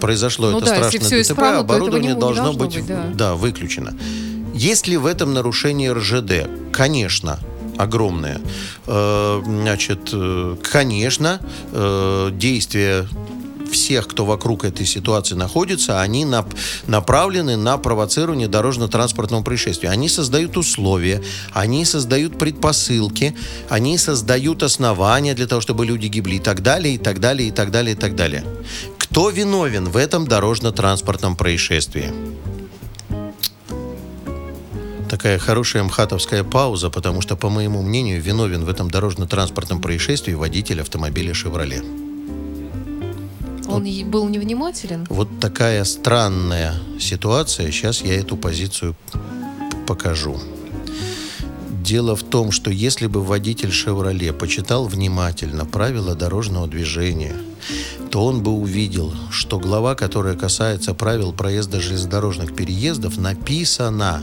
произошло 0.00 0.50
ну, 0.50 0.58
это 0.58 0.66
да, 0.66 0.90
страшное 0.90 1.22
ДТП, 1.22 1.38
оборудование 1.60 2.14
должно, 2.14 2.44
должно 2.44 2.64
быть, 2.64 2.76
быть 2.76 2.86
да. 2.86 3.10
да, 3.14 3.34
выключено. 3.34 3.96
Есть 4.54 4.86
ли 4.86 4.96
в 4.96 5.04
этом 5.06 5.34
нарушение 5.34 5.92
РЖД? 5.92 6.48
Конечно 6.72 7.40
огромное. 7.76 8.40
Э, 8.86 9.42
значит, 9.44 10.10
э, 10.12 10.56
конечно, 10.62 11.40
э, 11.72 12.30
действия 12.32 13.06
всех, 13.72 14.06
кто 14.06 14.24
вокруг 14.24 14.64
этой 14.64 14.86
ситуации 14.86 15.34
находится, 15.34 16.00
они 16.00 16.24
нап- 16.24 16.54
направлены 16.86 17.56
на 17.56 17.76
провоцирование 17.78 18.46
дорожно-транспортного 18.46 19.42
происшествия. 19.42 19.90
Они 19.90 20.08
создают 20.08 20.56
условия, 20.56 21.20
они 21.52 21.84
создают 21.84 22.38
предпосылки, 22.38 23.34
они 23.68 23.98
создают 23.98 24.62
основания 24.62 25.34
для 25.34 25.48
того, 25.48 25.60
чтобы 25.60 25.84
люди 25.84 26.06
гибли 26.06 26.36
и 26.36 26.40
так 26.40 26.62
далее, 26.62 26.94
и 26.94 26.98
так 26.98 27.18
далее, 27.18 27.48
и 27.48 27.50
так 27.50 27.72
далее, 27.72 27.96
и 27.96 27.98
так 27.98 28.14
далее. 28.14 28.44
Кто 28.98 29.30
виновен 29.30 29.88
в 29.88 29.96
этом 29.96 30.28
дорожно-транспортном 30.28 31.34
происшествии? 31.36 32.12
Такая 35.24 35.38
хорошая 35.38 35.82
мхатовская 35.84 36.44
пауза, 36.44 36.90
потому 36.90 37.22
что, 37.22 37.34
по 37.34 37.48
моему 37.48 37.80
мнению, 37.80 38.20
виновен 38.20 38.66
в 38.66 38.68
этом 38.68 38.90
дорожно-транспортном 38.90 39.80
происшествии 39.80 40.34
водитель 40.34 40.82
автомобиля 40.82 41.32
«Шевроле». 41.32 41.82
Он 43.66 43.84
вот, 43.84 44.04
был 44.04 44.28
невнимателен? 44.28 45.06
Вот 45.08 45.40
такая 45.40 45.82
странная 45.84 46.74
ситуация. 47.00 47.72
Сейчас 47.72 48.02
я 48.02 48.20
эту 48.20 48.36
позицию 48.36 48.94
покажу. 49.86 50.38
Дело 51.70 52.16
в 52.16 52.22
том, 52.22 52.50
что 52.50 52.70
если 52.70 53.06
бы 53.06 53.22
водитель 53.22 53.72
«Шевроле» 53.72 54.34
почитал 54.34 54.86
внимательно 54.86 55.64
правила 55.64 56.14
дорожного 56.14 56.68
движения, 56.68 57.34
то 58.10 58.26
он 58.26 58.42
бы 58.42 58.50
увидел, 58.50 59.14
что 59.30 59.58
глава, 59.58 59.94
которая 59.94 60.36
касается 60.36 60.92
правил 60.92 61.32
проезда 61.32 61.80
железнодорожных 61.80 62.54
переездов, 62.54 63.16
написана 63.16 64.22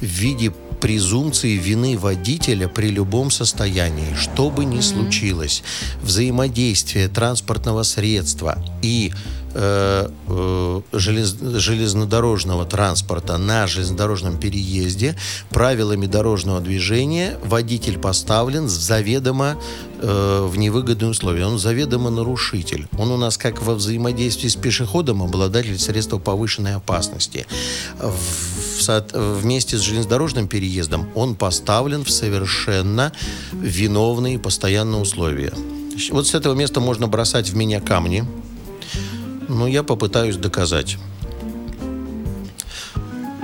в 0.00 0.04
виде 0.04 0.52
презумпции 0.80 1.56
вины 1.56 1.98
водителя 1.98 2.68
при 2.68 2.88
любом 2.88 3.30
состоянии. 3.30 4.14
Что 4.14 4.50
бы 4.50 4.64
ни 4.64 4.80
случилось, 4.80 5.62
взаимодействие 6.02 7.08
транспортного 7.08 7.82
средства 7.82 8.58
и 8.82 9.12
э, 9.54 10.08
э, 10.28 10.80
желез, 10.92 11.36
железнодорожного 11.40 12.64
транспорта 12.64 13.38
на 13.38 13.66
железнодорожном 13.66 14.38
переезде 14.38 15.16
правилами 15.50 16.06
дорожного 16.06 16.60
движения 16.60 17.38
водитель 17.44 17.98
поставлен 17.98 18.68
заведомо 18.68 19.56
э, 20.00 20.48
в 20.48 20.56
невыгодные 20.56 21.10
условия. 21.10 21.46
Он 21.46 21.58
заведомо 21.58 22.10
нарушитель. 22.10 22.86
Он 22.98 23.10
у 23.10 23.16
нас 23.16 23.36
как 23.36 23.62
во 23.62 23.74
взаимодействии 23.74 24.48
с 24.48 24.56
пешеходом 24.56 25.22
обладатель 25.22 25.78
средства 25.78 26.18
повышенной 26.18 26.76
опасности. 26.76 27.46
В 27.98 28.77
вместе 29.12 29.76
с 29.76 29.80
железнодорожным 29.80 30.48
переездом 30.48 31.08
он 31.14 31.34
поставлен 31.34 32.04
в 32.04 32.10
совершенно 32.10 33.12
виновные 33.52 34.38
постоянные 34.38 35.00
условия. 35.00 35.52
Вот 36.10 36.26
с 36.26 36.34
этого 36.34 36.54
места 36.54 36.80
можно 36.80 37.08
бросать 37.08 37.50
в 37.50 37.56
меня 37.56 37.80
камни, 37.80 38.24
но 39.48 39.66
я 39.66 39.82
попытаюсь 39.82 40.36
доказать. 40.36 40.96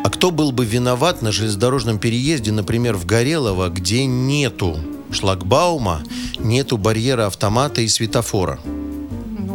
А 0.05 0.11
кто 0.11 0.31
был 0.31 0.53
бы 0.53 0.65
виноват 0.65 1.23
на 1.23 1.33
железнодорожном 1.33 1.99
переезде, 1.99 2.53
например, 2.53 2.97
в 2.97 3.07
Горелово, 3.07 3.69
где 3.69 4.05
нету 4.05 4.79
шлагбаума, 5.11 6.03
нету 6.39 6.77
барьера 6.77 7.27
автомата 7.27 7.81
и 7.81 7.89
светофора? 7.89 8.61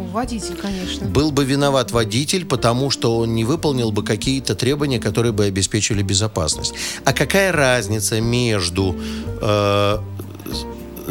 Водитель, 0.09 0.55
конечно. 0.55 1.07
Был 1.07 1.31
бы 1.31 1.45
виноват 1.45 1.91
водитель, 1.91 2.45
потому 2.45 2.91
что 2.91 3.17
он 3.17 3.35
не 3.35 3.43
выполнил 3.43 3.91
бы 3.91 4.03
какие-то 4.03 4.55
требования, 4.55 4.99
которые 4.99 5.31
бы 5.31 5.45
обеспечили 5.45 6.01
безопасность. 6.01 6.73
А 7.05 7.13
какая 7.13 7.51
разница 7.51 8.21
между 8.21 8.95
э, 9.41 9.97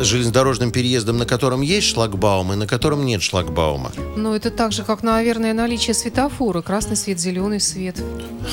железнодорожным 0.05 0.71
переездом, 0.71 1.19
на 1.19 1.27
котором 1.27 1.61
есть 1.63 1.89
шлагбаум 1.89 2.53
и 2.53 2.57
на 2.57 2.67
котором 2.67 3.05
нет 3.05 3.23
шлагбаума. 3.23 3.93
Ну, 4.17 4.35
это 4.35 4.51
так 4.51 4.73
же, 4.73 4.83
как, 4.85 5.03
наверное, 5.03 5.53
наличие 5.53 5.95
светофора. 5.95 6.63
Красный 6.63 6.97
свет, 6.97 7.19
зеленый 7.19 7.61
свет. 7.61 7.97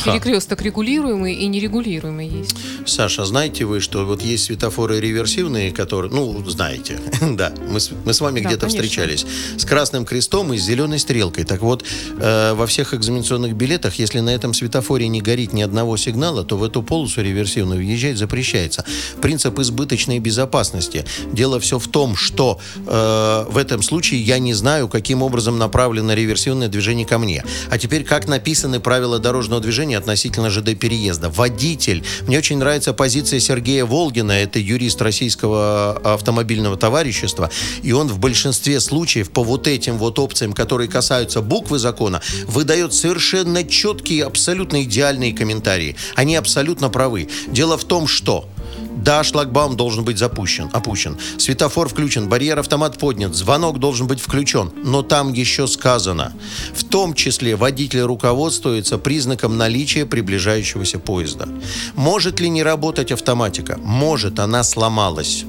Ха. 0.03 0.11
Перекресток 0.11 0.61
регулируемый 0.61 1.35
и 1.35 1.47
нерегулируемый 1.47 2.27
есть. 2.27 2.55
Саша, 2.85 3.25
знаете 3.25 3.65
вы, 3.65 3.79
что 3.79 4.05
вот 4.05 4.21
есть 4.21 4.45
светофоры 4.45 4.99
реверсивные, 4.99 5.71
которые, 5.71 6.11
ну, 6.11 6.43
знаете, 6.49 6.99
да, 7.21 7.53
мы, 7.69 7.79
мы 8.05 8.13
с 8.13 8.21
вами 8.21 8.41
да, 8.41 8.49
где-то 8.49 8.67
встречались, 8.67 9.25
с 9.57 9.65
красным 9.65 10.05
крестом 10.05 10.53
и 10.53 10.57
с 10.57 10.63
зеленой 10.63 10.99
стрелкой. 10.99 11.43
Так 11.43 11.61
вот, 11.61 11.83
э, 12.19 12.53
во 12.53 12.67
всех 12.67 12.93
экзаменационных 12.93 13.55
билетах, 13.55 13.95
если 13.95 14.19
на 14.19 14.29
этом 14.29 14.53
светофоре 14.53 15.07
не 15.07 15.21
горит 15.21 15.53
ни 15.53 15.61
одного 15.61 15.97
сигнала, 15.97 16.43
то 16.43 16.57
в 16.57 16.63
эту 16.63 16.83
полосу 16.83 17.21
реверсивную 17.21 17.79
въезжать 17.79 18.17
запрещается. 18.17 18.85
Принцип 19.21 19.57
избыточной 19.59 20.19
безопасности. 20.19 21.05
Дело 21.35 21.59
все 21.59 21.79
в 21.79 21.87
том, 21.89 22.15
что 22.15 22.59
э, 22.75 23.45
в 23.49 23.57
этом 23.57 23.83
случае 23.83 24.21
я 24.21 24.39
не 24.39 24.53
знаю, 24.53 24.87
каким 24.87 25.21
образом 25.21 25.57
направлено 25.57 26.13
реверсивное 26.13 26.69
движение 26.69 27.05
ко 27.05 27.19
мне. 27.19 27.43
А 27.69 27.77
теперь, 27.77 28.05
как 28.05 28.27
написаны 28.27 28.79
правила 28.79 29.19
дорожного 29.19 29.61
движения 29.61 29.97
относительно 29.97 30.49
ЖД 30.49 30.79
переезда. 30.79 31.29
Водитель. 31.29 32.05
Мне 32.25 32.37
очень 32.37 32.57
нравится 32.57 32.93
позиция 32.93 33.41
Сергея 33.41 33.85
Волгина, 33.85 34.31
это 34.31 34.59
юрист 34.59 35.01
российского 35.01 35.99
автомобильного 36.03 36.77
товарищества, 36.77 37.49
и 37.83 37.91
он 37.91 38.07
в 38.07 38.17
большинстве 38.17 38.79
случаев 38.79 39.29
по 39.29 39.43
вот 39.43 39.67
этим 39.67 39.97
вот 39.97 40.19
опциям, 40.19 40.53
которые 40.53 40.87
касаются 40.87 41.41
буквы 41.41 41.79
закона, 41.79 42.21
выдает 42.47 42.93
совершенно 42.93 43.65
четкие, 43.65 44.23
абсолютно 44.23 44.83
идеальные 44.83 45.33
комментарии. 45.33 45.97
Они 46.15 46.37
абсолютно 46.37 46.89
правы. 46.89 47.27
Дело 47.47 47.77
в 47.77 47.83
том, 47.83 48.07
что 48.07 48.47
да, 48.95 49.23
шлагбаум 49.23 49.75
должен 49.75 50.03
быть 50.03 50.17
запущен, 50.17 50.69
опущен. 50.73 51.17
Светофор 51.37 51.89
включен, 51.89 52.29
барьер 52.29 52.59
автомат 52.59 52.97
поднят, 52.97 53.35
звонок 53.35 53.79
должен 53.79 54.07
быть 54.07 54.19
включен. 54.19 54.71
Но 54.83 55.01
там 55.01 55.33
еще 55.33 55.67
сказано. 55.67 56.33
В 56.73 56.83
том 56.83 57.13
числе 57.13 57.55
водитель 57.55 58.01
руководствуется 58.01 58.97
признаком 58.97 59.57
наличия 59.57 60.05
приближающегося 60.05 60.99
поезда. 60.99 61.47
Может 61.95 62.39
ли 62.39 62.49
не 62.49 62.63
работать 62.63 63.11
автоматика? 63.11 63.77
Может, 63.81 64.39
она 64.39 64.63
сломалась. 64.63 65.45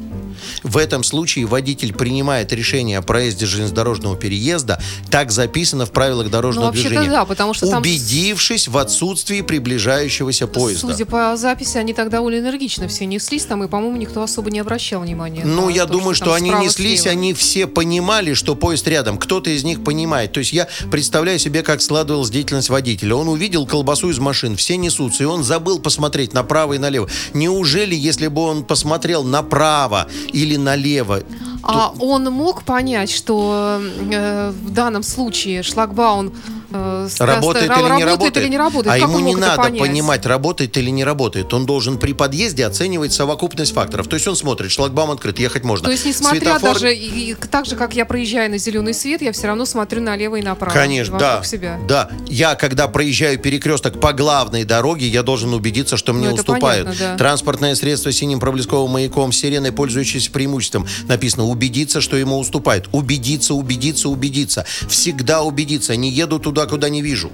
В 0.63 0.77
этом 0.77 1.05
случае 1.05 1.47
водитель 1.47 1.93
принимает 1.93 2.53
решение 2.53 2.99
о 2.99 3.03
проезде 3.03 3.47
железнодорожного 3.47 4.17
переезда, 4.17 4.81
так 5.11 5.31
записано 5.31 5.87
в 5.87 5.93
правилах 5.93 6.31
дорожного 6.31 6.67
ну, 6.67 6.73
движения. 6.73 7.11
Да, 7.11 7.25
потому 7.25 7.55
что 7.55 7.67
убедившись 7.67 8.65
там... 8.65 8.75
в 8.75 8.79
отсутствии 8.79 9.43
приближающегося 9.43 10.47
поезда. 10.47 10.89
Судя 10.89 11.07
по 11.07 11.37
записи, 11.37 11.79
они 11.79 11.95
тогда 11.95 12.17
довольно 12.17 12.39
энергично 12.39 12.89
все 12.89 13.05
неслись 13.05 13.45
там, 13.45 13.63
и, 13.63 13.69
по-моему, 13.69 13.97
никто 13.99 14.23
особо 14.23 14.51
не 14.51 14.59
обращал 14.59 15.03
внимания. 15.03 15.45
Ну, 15.45 15.69
я 15.69 15.85
то, 15.85 15.93
думаю, 15.93 16.15
что, 16.15 16.27
что 16.27 16.35
они 16.35 16.51
неслись, 16.51 17.03
слева. 17.03 17.13
они 17.13 17.35
все 17.35 17.67
понимали, 17.67 18.33
что 18.33 18.55
поезд 18.55 18.89
рядом. 18.89 19.19
Кто-то 19.19 19.51
из 19.51 19.65
них 19.65 19.85
понимает. 19.85 20.33
То 20.33 20.41
есть 20.41 20.53
я 20.53 20.67
представляю 20.91 21.39
себе, 21.39 21.63
как 21.63 21.83
складывалась 21.83 22.31
деятельность 22.31 22.71
водителя. 22.71 23.15
Он 23.15 23.29
увидел 23.29 23.67
колбасу 23.67 24.09
из 24.09 24.19
машин, 24.19 24.57
все 24.57 24.79
несутся, 24.79 25.25
и 25.25 25.27
он 25.27 25.45
забыл 25.45 25.79
посмотреть 25.79 26.33
направо 26.33 26.73
и 26.73 26.79
налево. 26.79 27.09
Неужели, 27.35 27.95
если 27.95 28.29
бы 28.29 28.41
он 28.41 28.65
посмотрел 28.65 29.23
направо 29.23 30.09
или 30.37 30.57
налево. 30.57 31.23
А 31.63 31.89
то... 31.89 32.05
он 32.05 32.25
мог 32.25 32.63
понять, 32.63 33.11
что 33.11 33.81
э, 33.81 34.51
в 34.51 34.71
данном 34.71 35.03
случае 35.03 35.63
шлагбаум 35.63 36.33
э, 36.71 37.09
Работает, 37.19 37.71
ра- 37.71 37.81
или, 37.89 37.97
не 37.97 38.05
работает 38.05 38.37
или 38.45 38.49
не 38.51 38.59
работает. 38.59 38.95
А 38.97 38.99
Как 38.99 39.09
ему 39.09 39.21
не 39.21 39.35
надо 39.37 39.63
понять? 39.63 39.81
понимать, 39.81 40.27
работает 40.27 40.77
или 40.77 40.91
не 40.91 41.05
работает. 41.05 41.53
Он 41.55 41.67
должен 41.67 41.99
при 41.99 42.13
подъезде 42.13 42.65
оценивать 42.67 43.13
совокупность 43.13 43.73
факторов. 43.75 44.09
То 44.09 44.15
есть 44.15 44.27
он 44.27 44.37
смотрит, 44.37 44.71
шлагбаум 44.71 45.11
открыт, 45.11 45.39
ехать 45.39 45.65
можно. 45.65 45.85
То 45.87 45.91
есть, 45.93 46.05
несмотря 46.07 46.57
Светофор- 46.57 46.63
даже 46.75 46.95
и, 46.95 47.31
и 47.31 47.35
так 47.35 47.67
же, 47.67 47.77
как 47.77 47.95
я 47.95 48.05
проезжаю 48.05 48.51
на 48.51 48.59
зеленый 48.59 48.95
свет, 48.95 49.23
я 49.23 49.33
все 49.33 49.47
равно 49.49 49.65
смотрю 49.67 50.01
налево 50.03 50.37
и 50.37 50.43
направо. 50.43 50.73
Конечно, 50.73 51.19
да. 51.19 51.43
себя. 51.45 51.79
Да. 51.89 52.11
Я, 52.27 52.55
когда 52.55 52.89
проезжаю 52.89 53.39
перекресток 53.39 54.01
по 54.01 54.13
главной 54.13 54.65
дороге, 54.65 55.07
я 55.09 55.23
должен 55.23 55.53
убедиться, 55.55 55.97
что 55.97 56.13
мне 56.13 56.29
Ну, 56.29 56.35
уступают. 56.35 56.87
понятно, 56.87 57.07
да. 57.13 57.17
Транспортное 57.17 57.75
средство 57.75 58.11
с 58.13 58.17
синим 58.17 58.41
проблесковым 58.41 58.93
маяком, 58.93 59.33
сиреной, 59.33 59.73
пользующееся 59.73 60.31
преимуществом. 60.31 60.87
Написано 61.09 61.45
убедиться, 61.45 62.01
что 62.01 62.17
ему 62.17 62.39
уступает. 62.39 62.89
Убедиться, 62.93 63.53
убедиться, 63.55 64.09
убедиться. 64.09 64.65
Всегда 64.89 65.43
убедиться. 65.43 65.95
Не 65.97 66.11
еду 66.11 66.39
туда, 66.39 66.56
куда 66.65 66.89
не 66.89 67.03
вижу. 67.03 67.31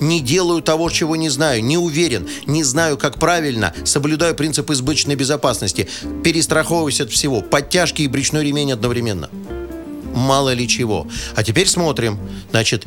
Не 0.00 0.20
делаю 0.20 0.62
того, 0.62 0.88
чего 0.88 1.16
не 1.16 1.28
знаю, 1.28 1.62
не 1.62 1.76
уверен, 1.76 2.26
не 2.46 2.64
знаю, 2.64 2.96
как 2.96 3.18
правильно, 3.18 3.74
соблюдаю 3.84 4.34
принцип 4.34 4.70
избыточной 4.70 5.16
безопасности, 5.16 5.88
перестраховываюсь 6.22 7.02
от 7.02 7.10
всего, 7.10 7.42
подтяжки 7.42 8.02
и 8.02 8.08
брючной 8.08 8.44
ремень 8.44 8.72
одновременно 8.72 9.28
мало 10.14 10.52
ли 10.54 10.66
чего. 10.66 11.06
А 11.34 11.42
теперь 11.42 11.66
смотрим. 11.66 12.18
Значит, 12.50 12.84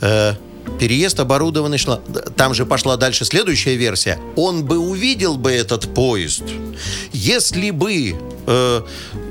э, 0.00 0.34
переезд 0.78 1.20
оборудованный 1.20 1.78
шла. 1.78 2.00
Там 2.36 2.54
же 2.54 2.66
пошла 2.66 2.96
дальше 2.96 3.24
следующая 3.24 3.76
версия. 3.76 4.18
Он 4.36 4.64
бы 4.64 4.78
увидел 4.78 5.36
бы 5.36 5.52
этот 5.52 5.94
поезд, 5.94 6.44
если 7.12 7.70
бы 7.70 8.16
э, 8.46 8.82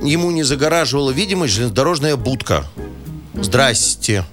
ему 0.04 0.32
не 0.32 0.44
загораживала 0.44 1.12
видимость 1.12 1.54
железнодорожная 1.54 2.16
будка. 2.16 2.66
Здрасте. 3.34 4.26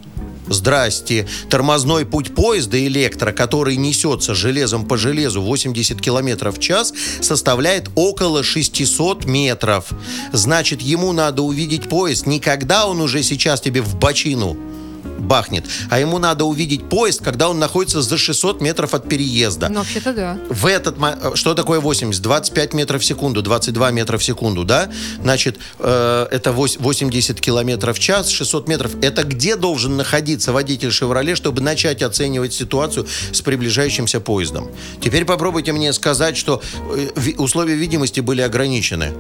Здрасте. 0.49 1.27
Тормозной 1.51 2.07
путь 2.07 2.35
поезда 2.35 2.85
электро, 2.87 3.33
который 3.33 3.77
несется 3.77 4.35
железом 4.35 4.87
по 4.87 4.97
железу 4.97 5.43
80 5.43 6.01
километров 6.01 6.59
в 6.59 6.61
час, 6.61 6.93
составляет 7.21 7.91
около 7.95 8.43
600 8.43 9.25
метров. 9.25 9.91
Значит, 10.33 10.81
ему 10.81 11.13
надо 11.13 11.43
увидеть 11.43 11.89
поезд 11.89 12.27
не 12.27 12.41
когда 12.41 12.87
он 12.87 13.01
уже 13.01 13.23
сейчас 13.23 13.61
тебе 13.61 13.83
в 13.83 13.97
бочину 13.97 14.57
бахнет, 15.07 15.65
а 15.91 15.99
ему 15.99 16.19
надо 16.19 16.45
увидеть 16.45 16.89
поезд, 16.89 17.23
когда 17.23 17.49
он 17.49 17.59
находится 17.59 18.01
за 18.03 18.17
600 18.17 18.61
метров 18.61 18.95
от 18.95 19.09
переезда. 19.09 19.69
Ну, 19.69 19.81
вообще-то 19.81 20.13
да. 20.13 20.39
В 20.49 20.67
этот 20.67 20.97
э, 21.01 21.33
что 21.35 21.55
такое 21.55 21.81
80? 21.81 22.23
25 22.23 22.75
метров 22.75 23.03
в 23.03 23.05
секунду, 23.05 23.43
22 23.43 23.91
метра 23.91 24.19
в 24.19 24.25
секунду, 24.25 24.65
да? 24.65 24.89
Значит, 25.23 25.59
э, 25.79 26.27
это 26.31 26.51
вось- 26.51 26.77
80 26.79 27.41
километров 27.41 27.97
в 27.97 28.01
час, 28.01 28.29
600 28.31 28.69
метров. 28.69 28.93
Это 29.03 29.25
где 29.25 29.57
должен 29.57 29.97
находиться 29.97 30.53
водитель 30.53 30.91
«Шевроле», 30.93 31.35
чтобы 31.35 31.61
начать 31.61 32.03
оценивать 32.03 32.53
ситуацию 32.55 33.07
с 33.33 33.41
приближающимся 33.41 34.21
поездом? 34.21 34.69
Теперь 35.01 35.25
попробуйте 35.25 35.73
мне 35.73 35.93
сказать, 35.93 36.37
что 36.37 36.63
э, 36.95 37.09
ви- 37.17 37.35
условия 37.39 37.75
видимости 37.75 38.21
были 38.21 38.43
ограничены. 38.43 39.13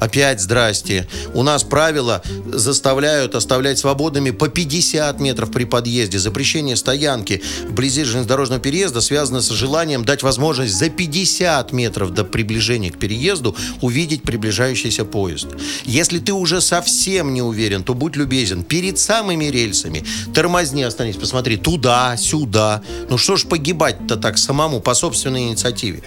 Опять 0.00 0.40
здрасте. 0.40 1.08
У 1.32 1.42
нас 1.42 1.64
правила 1.64 2.22
заставляют 2.46 3.34
оставлять 3.34 3.78
свободными 3.78 4.30
по 4.30 4.48
50 4.48 5.20
метров 5.20 5.50
при 5.50 5.64
подъезде. 5.64 6.18
Запрещение 6.18 6.76
стоянки 6.76 7.42
вблизи 7.68 8.04
железнодорожного 8.04 8.60
переезда 8.60 9.00
связано 9.00 9.40
с 9.40 9.50
желанием 9.50 10.04
дать 10.04 10.22
возможность 10.22 10.74
за 10.74 10.90
50 10.90 11.72
метров 11.72 12.12
до 12.12 12.24
приближения 12.24 12.90
к 12.90 12.98
переезду 12.98 13.56
увидеть 13.80 14.22
приближающийся 14.22 15.04
поезд. 15.04 15.48
Если 15.84 16.18
ты 16.18 16.32
уже 16.32 16.60
совсем 16.60 17.32
не 17.32 17.42
уверен, 17.42 17.82
то 17.82 17.94
будь 17.94 18.16
любезен. 18.16 18.62
Перед 18.62 18.98
самыми 18.98 19.46
рельсами 19.46 20.04
тормозни, 20.34 20.82
останись, 20.82 21.16
посмотри 21.16 21.56
туда, 21.56 22.16
сюда. 22.16 22.82
Ну 23.08 23.18
что 23.18 23.36
ж 23.36 23.44
погибать-то 23.46 24.16
так 24.16 24.38
самому 24.38 24.80
по 24.80 24.94
собственной 24.94 25.48
инициативе? 25.48 26.02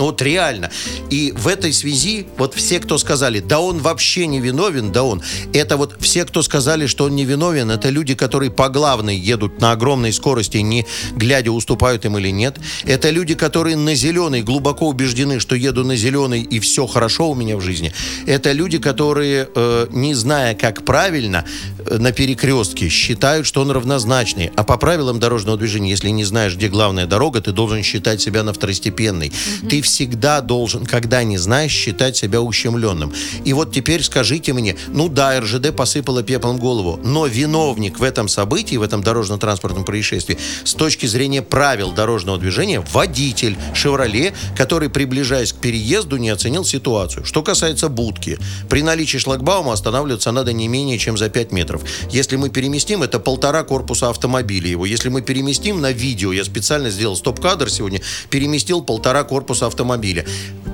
Ну 0.00 0.06
вот 0.06 0.22
реально. 0.22 0.70
И 1.10 1.30
в 1.36 1.46
этой 1.46 1.74
связи 1.74 2.26
вот 2.38 2.54
все, 2.54 2.80
кто 2.80 2.96
сказали, 2.96 3.40
да 3.40 3.60
он 3.60 3.80
вообще 3.80 4.26
не 4.26 4.40
виновен, 4.40 4.92
да 4.92 5.02
он. 5.02 5.20
Это 5.52 5.76
вот 5.76 5.96
все, 6.00 6.24
кто 6.24 6.40
сказали, 6.40 6.86
что 6.86 7.04
он 7.04 7.14
не 7.14 7.26
виновен, 7.26 7.70
это 7.70 7.90
люди, 7.90 8.14
которые 8.14 8.50
по 8.50 8.70
главной 8.70 9.14
едут 9.14 9.60
на 9.60 9.72
огромной 9.72 10.14
скорости, 10.14 10.56
не 10.56 10.86
глядя, 11.12 11.52
уступают 11.52 12.06
им 12.06 12.16
или 12.16 12.30
нет. 12.30 12.56
Это 12.84 13.10
люди, 13.10 13.34
которые 13.34 13.76
на 13.76 13.94
зеленой 13.94 14.40
глубоко 14.40 14.88
убеждены, 14.88 15.38
что 15.38 15.54
еду 15.54 15.84
на 15.84 15.96
зеленый 15.96 16.40
и 16.40 16.60
все 16.60 16.86
хорошо 16.86 17.30
у 17.30 17.34
меня 17.34 17.58
в 17.58 17.60
жизни. 17.60 17.92
Это 18.24 18.52
люди, 18.52 18.78
которые, 18.78 19.50
э, 19.54 19.86
не 19.90 20.14
зная, 20.14 20.54
как 20.54 20.86
правильно, 20.86 21.44
э, 21.84 21.98
на 21.98 22.12
перекрестке 22.12 22.88
считают, 22.88 23.46
что 23.46 23.60
он 23.60 23.70
равнозначный. 23.70 24.50
А 24.56 24.64
по 24.64 24.78
правилам 24.78 25.20
дорожного 25.20 25.58
движения, 25.58 25.90
если 25.90 26.08
не 26.08 26.24
знаешь, 26.24 26.54
где 26.54 26.68
главная 26.68 27.04
дорога, 27.04 27.42
ты 27.42 27.52
должен 27.52 27.82
считать 27.82 28.22
себя 28.22 28.42
на 28.42 28.54
второстепенной. 28.54 29.30
Ты 29.68 29.82
всегда 29.90 30.40
должен, 30.40 30.86
когда 30.86 31.24
не 31.24 31.36
знаешь, 31.36 31.72
считать 31.72 32.16
себя 32.16 32.40
ущемленным. 32.40 33.12
И 33.44 33.52
вот 33.52 33.72
теперь 33.72 34.02
скажите 34.04 34.52
мне, 34.52 34.76
ну 34.88 35.08
да, 35.08 35.40
РЖД 35.40 35.74
посыпала 35.74 36.22
пеплом 36.22 36.58
голову, 36.58 37.00
но 37.02 37.26
виновник 37.26 37.98
в 37.98 38.04
этом 38.04 38.28
событии, 38.28 38.76
в 38.76 38.82
этом 38.82 39.02
дорожно-транспортном 39.02 39.84
происшествии, 39.84 40.38
с 40.64 40.74
точки 40.74 41.06
зрения 41.06 41.42
правил 41.42 41.90
дорожного 41.90 42.38
движения, 42.38 42.84
водитель 42.92 43.56
«Шевроле», 43.74 44.32
который, 44.56 44.88
приближаясь 44.88 45.52
к 45.52 45.56
переезду, 45.56 46.18
не 46.18 46.30
оценил 46.30 46.64
ситуацию. 46.64 47.24
Что 47.24 47.42
касается 47.42 47.88
будки, 47.88 48.38
при 48.68 48.82
наличии 48.82 49.18
шлагбаума 49.18 49.72
останавливаться 49.72 50.30
надо 50.30 50.52
не 50.52 50.68
менее 50.68 50.98
чем 50.98 51.18
за 51.18 51.28
5 51.28 51.50
метров. 51.50 51.82
Если 52.10 52.36
мы 52.36 52.48
переместим, 52.50 53.02
это 53.02 53.18
полтора 53.18 53.64
корпуса 53.64 54.08
автомобиля 54.08 54.68
его. 54.68 54.86
Если 54.86 55.08
мы 55.08 55.20
переместим 55.22 55.80
на 55.80 55.90
видео, 55.90 56.32
я 56.32 56.44
специально 56.44 56.90
сделал 56.90 57.16
стоп-кадр 57.16 57.68
сегодня, 57.68 58.00
переместил 58.28 58.82
полтора 58.82 59.24
корпуса 59.24 59.66
автомобиля. 59.70 60.24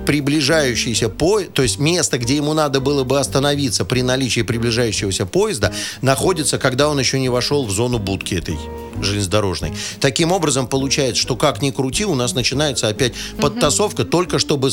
Приближающийся 0.06 1.08
поезд, 1.08 1.52
то 1.52 1.62
есть 1.62 1.78
место, 1.78 2.18
где 2.18 2.36
ему 2.36 2.54
надо 2.54 2.80
было 2.80 3.04
бы 3.04 3.18
остановиться 3.18 3.84
при 3.84 4.02
наличии 4.02 4.42
приближающегося 4.42 5.26
поезда, 5.26 5.72
находится, 6.02 6.58
когда 6.58 6.88
он 6.88 6.98
еще 6.98 7.18
не 7.18 7.28
вошел 7.28 7.66
в 7.66 7.70
зону 7.70 7.98
будки 7.98 8.34
этой 8.34 8.56
железнодорожной. 9.02 9.72
Таким 10.00 10.32
образом, 10.32 10.66
получается, 10.68 11.20
что 11.20 11.36
как 11.36 11.60
ни 11.62 11.70
крути, 11.70 12.04
у 12.04 12.14
нас 12.14 12.34
начинается 12.34 12.88
опять 12.88 13.12
подтасовка, 13.40 14.04
только 14.04 14.38
чтобы... 14.38 14.70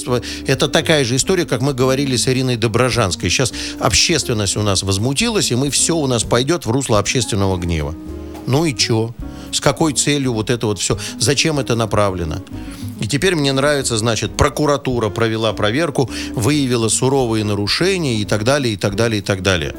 Это 0.48 0.68
такая 0.68 1.04
же 1.04 1.16
история, 1.16 1.46
как 1.46 1.62
мы 1.62 1.74
говорили 1.74 2.16
с 2.16 2.28
Ириной 2.28 2.56
Доброжанской. 2.56 3.30
Сейчас 3.30 3.54
общественность 3.80 4.56
у 4.56 4.62
нас 4.62 4.84
возмутилась, 4.84 5.52
и 5.52 5.56
мы 5.56 5.70
все 5.70 5.96
у 5.96 6.08
нас 6.08 6.24
пойдет 6.24 6.66
в 6.66 6.72
русло 6.72 7.00
общественного 7.00 7.58
гнева. 7.58 7.96
Ну 8.48 8.66
и 8.66 8.76
чё? 8.76 9.14
С 9.52 9.60
какой 9.60 9.94
целью 9.94 10.34
вот 10.34 10.50
это 10.50 10.68
вот 10.68 10.80
все? 10.80 10.98
Зачем 11.20 11.60
это 11.60 11.76
направлено? 11.76 12.42
И 13.00 13.08
теперь 13.08 13.36
мне 13.36 13.52
нравится, 13.52 13.98
значит, 13.98 14.38
прокуратура 14.38 15.10
провела 15.10 15.54
проверку, 15.54 16.10
выявила 16.34 16.88
суровые 16.90 17.44
нарушения 17.44 18.18
и 18.18 18.26
так 18.26 18.44
далее, 18.44 18.76
и 18.76 18.78
так 18.78 18.96
далее, 18.96 19.20
и 19.20 19.22
так 19.22 19.42
далее. 19.42 19.76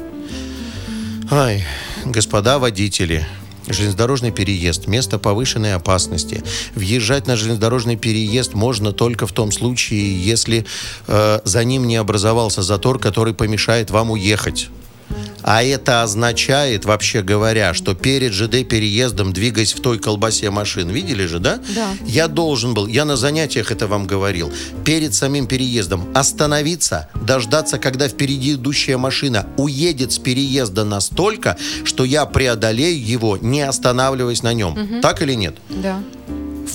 Ай, 1.31 1.63
господа 2.05 2.59
водители, 2.59 3.25
железнодорожный 3.67 4.31
переезд, 4.31 4.87
место 4.87 5.17
повышенной 5.17 5.73
опасности. 5.73 6.43
Въезжать 6.75 7.25
на 7.25 7.35
железнодорожный 7.35 7.95
переезд 7.95 8.53
можно 8.53 8.91
только 8.91 9.25
в 9.25 9.31
том 9.31 9.51
случае, 9.51 10.23
если 10.23 10.65
э, 11.07 11.39
за 11.43 11.63
ним 11.63 11.87
не 11.87 11.95
образовался 11.95 12.61
затор, 12.61 12.99
который 12.99 13.33
помешает 13.33 13.89
вам 13.89 14.11
уехать. 14.11 14.69
А 15.47 15.61
это 15.61 16.01
означает, 16.01 16.85
вообще 16.85 17.21
говоря, 17.21 17.75
что 17.75 17.93
перед 17.93 18.33
ЖД-переездом, 18.33 19.31
двигаясь 19.31 19.73
в 19.73 19.79
той 19.79 19.99
колбасе 19.99 20.49
машин, 20.49 20.89
видели 20.89 21.27
же, 21.27 21.37
да? 21.37 21.59
Да. 21.75 21.89
Я 22.03 22.27
должен 22.27 22.73
был, 22.73 22.87
я 22.87 23.05
на 23.05 23.15
занятиях 23.15 23.71
это 23.71 23.85
вам 23.85 24.07
говорил, 24.07 24.51
перед 24.83 25.13
самим 25.13 25.45
переездом 25.45 26.09
остановиться, 26.15 27.09
дождаться, 27.13 27.77
когда 27.77 28.07
впереди 28.07 28.53
идущая 28.53 28.97
машина 28.97 29.45
уедет 29.57 30.13
с 30.13 30.17
переезда 30.17 30.83
настолько, 30.83 31.57
что 31.83 32.05
я 32.05 32.25
преодолею 32.25 33.05
его, 33.05 33.37
не 33.37 33.61
останавливаясь 33.61 34.41
на 34.41 34.53
нем. 34.53 34.99
Так 35.03 35.21
или 35.21 35.33
нет? 35.33 35.57
Да. 35.69 36.01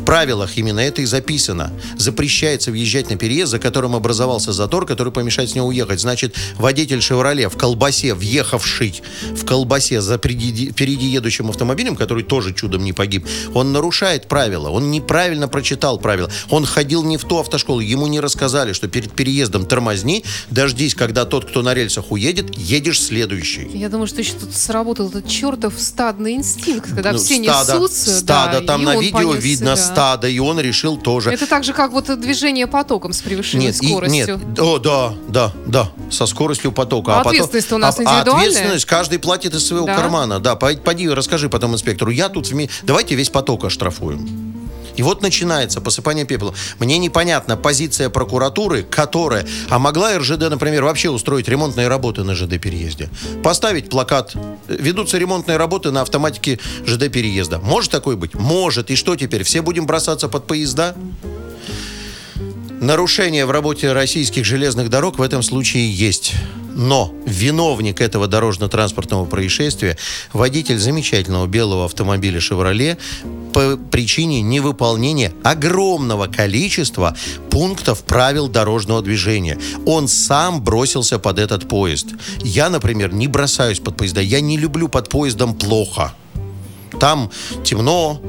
В 0.01 0.05
правилах 0.05 0.57
именно 0.57 0.81
это 0.81 1.03
и 1.03 1.05
записано. 1.05 1.71
Запрещается 1.99 2.71
въезжать 2.71 3.11
на 3.11 3.17
переезд, 3.17 3.51
за 3.51 3.59
которым 3.59 3.95
образовался 3.95 4.53
затор, 4.53 4.87
который 4.87 5.13
помешает 5.13 5.51
с 5.51 5.55
него 5.55 5.67
уехать. 5.67 6.01
Значит, 6.01 6.35
водитель 6.57 7.03
«Шевроле» 7.03 7.49
в 7.49 7.57
колбасе, 7.57 8.15
въехавший 8.15 9.03
в 9.33 9.45
колбасе 9.45 10.01
за 10.01 10.17
впереди, 10.17 10.71
впереди 10.71 11.07
едущим 11.07 11.51
автомобилем, 11.51 11.97
который 11.97 12.25
тоже 12.25 12.55
чудом 12.55 12.83
не 12.83 12.93
погиб, 12.95 13.27
он 13.55 13.73
нарушает 13.73 14.27
правила. 14.27 14.71
Он 14.71 14.91
неправильно 14.91 15.49
прочитал 15.49 15.99
правила. 15.99 16.31
Он 16.49 16.65
ходил 16.65 17.03
не 17.05 17.19
в 17.19 17.25
ту 17.25 17.39
автошколу. 17.39 17.81
Ему 17.81 18.07
не 18.07 18.21
рассказали, 18.21 18.73
что 18.73 18.89
перед 18.89 19.13
переездом 19.13 19.67
тормозни, 19.67 20.25
дождись, 20.51 20.95
когда 20.95 21.27
тот, 21.27 21.45
кто 21.45 21.61
на 21.63 21.75
рельсах 21.75 22.11
уедет, 22.11 22.57
едешь 22.57 23.01
следующий. 23.03 23.69
Я 23.75 23.91
думаю, 23.91 24.07
что 24.07 24.21
еще 24.21 24.33
тут 24.33 24.55
сработал 24.57 25.09
этот 25.11 25.29
чертов 25.29 25.75
стадный 25.77 26.35
инстинкт, 26.35 26.89
когда 26.89 27.13
Ну, 27.13 27.19
все 27.19 27.43
стадо, 27.45 27.75
несутся. 27.75 28.19
стадо, 28.19 28.61
да, 28.61 28.67
там 28.67 28.83
и 28.83 28.85
на 28.87 28.99
видео 28.99 29.31
понесся, 29.31 29.41
видно 29.41 29.75
да. 29.77 29.77
Стадо, 29.92 30.29
и 30.29 30.38
он 30.38 30.61
решил 30.61 30.96
тоже. 30.96 31.31
Это 31.31 31.46
так 31.46 31.64
же, 31.64 31.72
как 31.72 31.92
вот 31.92 32.07
движение 32.20 32.66
потоком 32.66 33.12
с 33.12 33.20
превышенной 33.22 33.66
Нет, 33.66 33.83
и- 33.83 33.87
скоростью. 33.88 34.40
нет, 34.48 34.59
о, 34.61 34.79
да, 34.79 35.12
да, 35.29 35.53
да, 35.66 35.90
со 36.11 36.26
скоростью 36.26 36.72
потока. 36.72 37.14
А 37.14 37.18
потом- 37.18 37.33
ответственность-то 37.33 37.74
у 37.74 37.79
нас 37.79 37.98
а- 37.98 38.00
а 38.00 38.03
индивидуальная? 38.05 38.48
ответственность 38.48 38.85
каждый 38.85 39.18
платит 39.18 39.55
из 39.55 39.66
своего 39.66 39.87
Да? 39.87 39.96
кармана. 39.96 40.40
Да, 40.40 40.57
пой- 40.57 40.76
поди, 40.79 41.09
расскажи 41.09 41.48
потом 41.48 41.74
инспектору. 41.74 42.11
Я 42.11 42.29
тут, 42.29 42.48
давайте 42.83 43.14
весь 43.14 43.31
поток 43.31 43.64
оштрафуем. 43.64 44.50
И 44.96 45.03
вот 45.03 45.22
начинается 45.22 45.81
посыпание 45.81 46.24
пепла. 46.24 46.55
Мне 46.79 46.98
непонятна 46.98 47.57
позиция 47.57 48.11
прокуратуры, 48.11 48.83
которая... 48.83 49.46
А 49.68 49.79
могла 49.79 50.18
РЖД, 50.18 50.50
например, 50.50 50.85
вообще 50.85 51.11
устроить 51.11 51.48
ремонтные 51.48 51.88
работы 51.88 52.24
на 52.24 52.35
ЖД-переезде? 52.35 53.09
Поставить 53.42 53.88
плакат. 53.88 54.33
э, 54.35 54.76
Ведутся 54.79 55.18
ремонтные 55.18 55.57
работы 55.57 55.90
на 55.90 56.03
автоматике 56.03 56.59
ЖД-переезда. 56.87 57.59
Может 57.61 57.90
такое 57.90 58.16
быть? 58.16 58.35
Может. 58.35 58.90
И 58.90 58.96
что 58.96 59.16
теперь? 59.16 59.42
Все 59.42 59.62
будем 59.62 59.87
бросаться 59.87 60.29
под 60.29 60.46
поезда? 60.46 60.94
Нарушение 62.81 63.44
в 63.44 63.50
работе 63.50 63.92
российских 63.92 64.46
железных 64.46 64.88
дорог 64.88 65.18
в 65.18 65.22
этом 65.22 65.42
случае 65.42 65.92
есть. 65.92 66.35
Но 66.74 67.12
виновник 67.26 68.00
этого 68.00 68.26
дорожно-транспортного 68.26 69.24
происшествия, 69.26 69.96
водитель 70.33 70.78
замечательного 70.78 71.46
белого 71.46 71.85
автомобиля 71.85 72.40
«Шевроле», 72.40 72.98
по 73.52 73.76
причине 73.76 74.42
невыполнения 74.42 75.33
огромного 75.42 76.26
количества 76.26 77.16
пунктов 77.50 78.04
правил 78.04 78.48
дорожного 78.48 79.02
движения. 79.02 79.59
Он 79.87 80.06
сам 80.09 80.62
бросился 80.62 81.18
под 81.18 81.38
этот 81.38 81.68
поезд. 81.68 82.06
Я, 82.42 82.70
например, 82.70 83.12
не 83.12 83.26
бросаюсь 83.26 83.80
под 83.80 83.96
поезда. 83.96 84.20
Я 84.20 84.40
не 84.40 84.56
люблю 84.56 84.88
под 84.88 85.09
поездом 85.09 85.54
плохо. 85.54 86.14
Там 87.00 87.30
темно, 87.64 88.20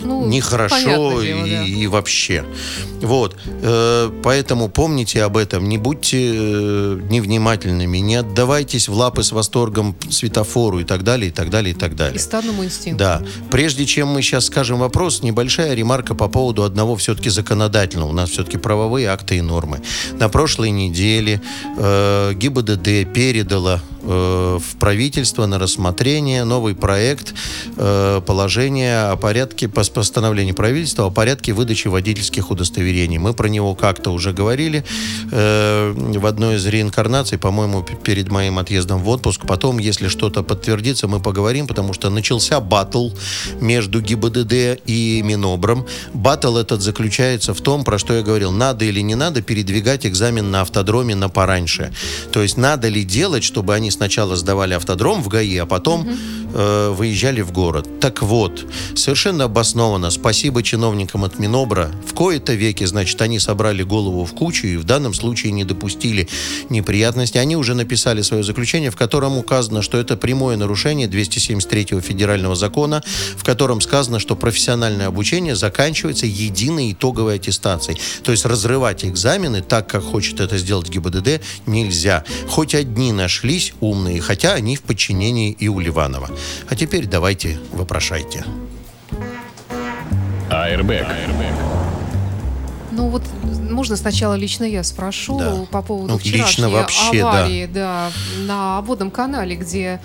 Ну, 0.00 0.26
нехорошо 0.26 0.74
понятное 0.74 1.22
дело, 1.22 1.44
и, 1.44 1.50
да. 1.50 1.64
и 1.64 1.86
вообще. 1.86 2.44
Вот. 3.00 3.36
Э, 3.46 4.10
поэтому 4.22 4.68
помните 4.68 5.22
об 5.22 5.36
этом. 5.36 5.68
Не 5.68 5.78
будьте 5.78 6.18
э, 6.34 7.00
невнимательными, 7.10 7.98
не 7.98 8.16
отдавайтесь 8.16 8.88
в 8.88 8.94
лапы 8.94 9.22
с 9.22 9.32
восторгом 9.32 9.96
светофору 10.10 10.80
и 10.80 10.84
так 10.84 11.02
далее, 11.04 11.30
и 11.30 11.32
так 11.32 11.50
далее, 11.50 11.74
и 11.74 11.78
так 11.78 11.92
И 11.92 11.94
далее. 11.94 12.18
стадному 12.18 12.64
инстинкту. 12.64 12.98
Да. 12.98 13.22
Прежде 13.50 13.86
чем 13.86 14.08
мы 14.08 14.22
сейчас 14.22 14.46
скажем 14.46 14.78
вопрос, 14.78 15.22
небольшая 15.22 15.74
ремарка 15.74 16.14
по 16.14 16.28
поводу 16.28 16.62
одного 16.62 16.96
все-таки 16.96 17.30
законодательного. 17.30 18.10
У 18.10 18.12
нас 18.12 18.30
все-таки 18.30 18.58
правовые 18.58 19.08
акты 19.08 19.38
и 19.38 19.40
нормы. 19.40 19.80
На 20.12 20.28
прошлой 20.28 20.70
неделе 20.70 21.40
э, 21.78 22.32
ГИБДД 22.34 23.12
передала 23.12 23.80
в 24.02 24.62
правительство 24.78 25.46
на 25.46 25.58
рассмотрение 25.58 26.44
новый 26.44 26.74
проект 26.74 27.34
э, 27.76 28.20
положения 28.24 29.10
о 29.10 29.16
порядке 29.16 29.66
пос- 29.66 29.92
постановления 29.92 30.54
правительства 30.54 31.06
о 31.06 31.10
порядке 31.10 31.52
выдачи 31.52 31.88
водительских 31.88 32.50
удостоверений. 32.50 33.18
Мы 33.18 33.34
про 33.34 33.48
него 33.48 33.74
как-то 33.74 34.10
уже 34.10 34.32
говорили 34.32 34.84
э, 35.30 35.92
в 35.94 36.26
одной 36.26 36.56
из 36.56 36.66
реинкарнаций, 36.66 37.38
по-моему, 37.38 37.82
перед 37.82 38.30
моим 38.30 38.58
отъездом 38.58 39.02
в 39.02 39.08
отпуск. 39.08 39.46
Потом, 39.46 39.78
если 39.78 40.08
что-то 40.08 40.42
подтвердится, 40.42 41.08
мы 41.08 41.20
поговорим, 41.20 41.66
потому 41.66 41.92
что 41.92 42.10
начался 42.10 42.60
батл 42.60 43.10
между 43.60 44.00
ГИБДД 44.00 44.80
и 44.86 45.22
Минобром. 45.24 45.86
Батл 46.14 46.56
этот 46.56 46.80
заключается 46.80 47.54
в 47.54 47.60
том, 47.60 47.84
про 47.84 47.98
что 47.98 48.14
я 48.14 48.22
говорил, 48.22 48.50
надо 48.50 48.84
или 48.84 49.00
не 49.00 49.14
надо 49.14 49.42
передвигать 49.42 50.06
экзамен 50.06 50.50
на 50.50 50.62
автодроме 50.62 51.14
на 51.14 51.28
пораньше. 51.28 51.92
То 52.32 52.42
есть 52.42 52.56
надо 52.56 52.88
ли 52.88 53.04
делать, 53.04 53.44
чтобы 53.44 53.74
они 53.74 53.89
сначала 53.90 54.36
сдавали 54.36 54.74
автодром 54.74 55.22
в 55.22 55.28
ГАИ, 55.28 55.58
а 55.58 55.66
потом 55.66 56.08
э, 56.54 56.94
выезжали 56.96 57.40
в 57.40 57.52
город. 57.52 57.88
Так 58.00 58.22
вот, 58.22 58.64
совершенно 58.94 59.44
обоснованно, 59.44 60.10
спасибо 60.10 60.62
чиновникам 60.62 61.24
от 61.24 61.38
Минобра, 61.38 61.90
в 62.06 62.14
кои-то 62.14 62.54
веки, 62.54 62.84
значит, 62.84 63.20
они 63.22 63.38
собрали 63.38 63.82
голову 63.82 64.24
в 64.24 64.32
кучу 64.32 64.66
и 64.66 64.76
в 64.76 64.84
данном 64.84 65.14
случае 65.14 65.52
не 65.52 65.64
допустили 65.64 66.28
неприятности. 66.68 67.38
Они 67.38 67.56
уже 67.56 67.74
написали 67.74 68.22
свое 68.22 68.42
заключение, 68.42 68.90
в 68.90 68.96
котором 68.96 69.38
указано, 69.38 69.82
что 69.82 69.98
это 69.98 70.16
прямое 70.16 70.56
нарушение 70.56 71.08
273 71.08 72.00
федерального 72.00 72.54
закона, 72.54 73.02
в 73.36 73.44
котором 73.44 73.80
сказано, 73.80 74.18
что 74.18 74.36
профессиональное 74.36 75.06
обучение 75.06 75.56
заканчивается 75.56 76.26
единой 76.26 76.92
итоговой 76.92 77.36
аттестацией. 77.36 77.98
То 78.22 78.32
есть 78.32 78.44
разрывать 78.44 79.04
экзамены 79.04 79.62
так, 79.62 79.88
как 79.88 80.02
хочет 80.02 80.40
это 80.40 80.58
сделать 80.58 80.88
ГИБДД, 80.88 81.40
нельзя. 81.66 82.24
Хоть 82.48 82.74
одни 82.74 83.12
нашлись 83.12 83.72
умные, 83.80 84.20
хотя 84.20 84.52
они 84.54 84.76
в 84.76 84.82
подчинении 84.82 85.50
и 85.52 85.68
у 85.68 85.78
Ливанова. 85.80 86.28
А 86.68 86.76
теперь 86.76 87.06
давайте 87.06 87.58
вопрошайте. 87.72 88.44
Airbag. 90.50 91.06
Ну 92.92 93.08
вот 93.08 93.22
можно 93.70 93.96
сначала 93.96 94.34
лично 94.34 94.64
я 94.64 94.82
спрошу 94.82 95.38
Да. 95.38 95.54
по 95.70 95.80
поводу 95.80 96.12
Ну, 96.14 96.18
вчерашней 96.18 96.42
лично 96.44 96.68
вообще, 96.70 97.22
да. 97.22 97.30
аварии 97.30 97.66
да. 97.66 98.10
на 98.46 98.78
обводном 98.78 99.10
канале, 99.12 99.54
где 99.54 100.00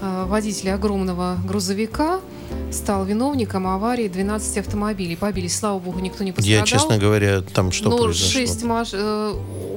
э, 0.00 0.24
водитель 0.28 0.70
огромного 0.70 1.36
грузовика 1.44 2.20
стал 2.72 3.04
виновником 3.04 3.66
аварии 3.66 4.08
12 4.08 4.58
автомобилей. 4.58 5.16
Побились, 5.16 5.56
слава 5.56 5.78
богу, 5.78 6.00
никто 6.00 6.24
не 6.24 6.32
пострадал. 6.32 6.60
Я, 6.60 6.66
честно 6.66 6.98
говоря, 6.98 7.40
там 7.40 7.70
что 7.72 7.90
ну, 7.90 7.98
произошло? 7.98 8.30
шесть 8.30 8.62
маш... 8.64 8.88
э, 8.92 9.32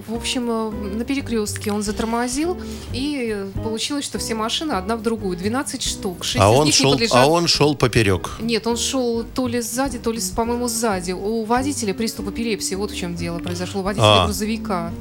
В 0.08 0.14
общем, 0.16 0.50
э, 0.50 0.72
на 0.98 1.04
перекрестке 1.06 1.72
он 1.72 1.84
затормозил, 1.84 2.58
и 2.94 3.46
получилось, 3.64 4.06
что 4.06 4.18
все 4.20 4.34
машины 4.36 4.72
одна 4.74 4.96
в 4.98 5.04
другую. 5.04 5.38
12 5.38 5.82
штук. 5.84 6.24
Шесть 6.24 6.44
А 6.44 6.52
из 6.52 6.58
он, 6.60 6.72
шел, 6.72 6.94
подлежат- 6.98 7.12
а 7.16 7.28
он 7.28 7.48
шел 7.48 7.76
поперек. 7.76 8.32
Нет, 8.40 8.66
он 8.66 8.78
шел 8.78 9.24
то 9.24 9.48
ли 9.48 9.62
сзади, 9.62 10.00
то 10.00 10.12
ли, 10.12 10.20
по-моему, 10.36 10.68
сзади. 10.68 11.12
У 11.12 11.44
водителя 11.44 11.94
приступ 11.94 12.30
эпилепсии. 12.30 12.76
Вот 12.76 12.92
в 12.92 12.96
чем 12.98 13.16
дело 13.16 13.40
произошло. 13.40 13.82
У 13.82 13.84
водителя 13.84 14.24
А. 14.24 14.26
грузовика. 14.26 14.92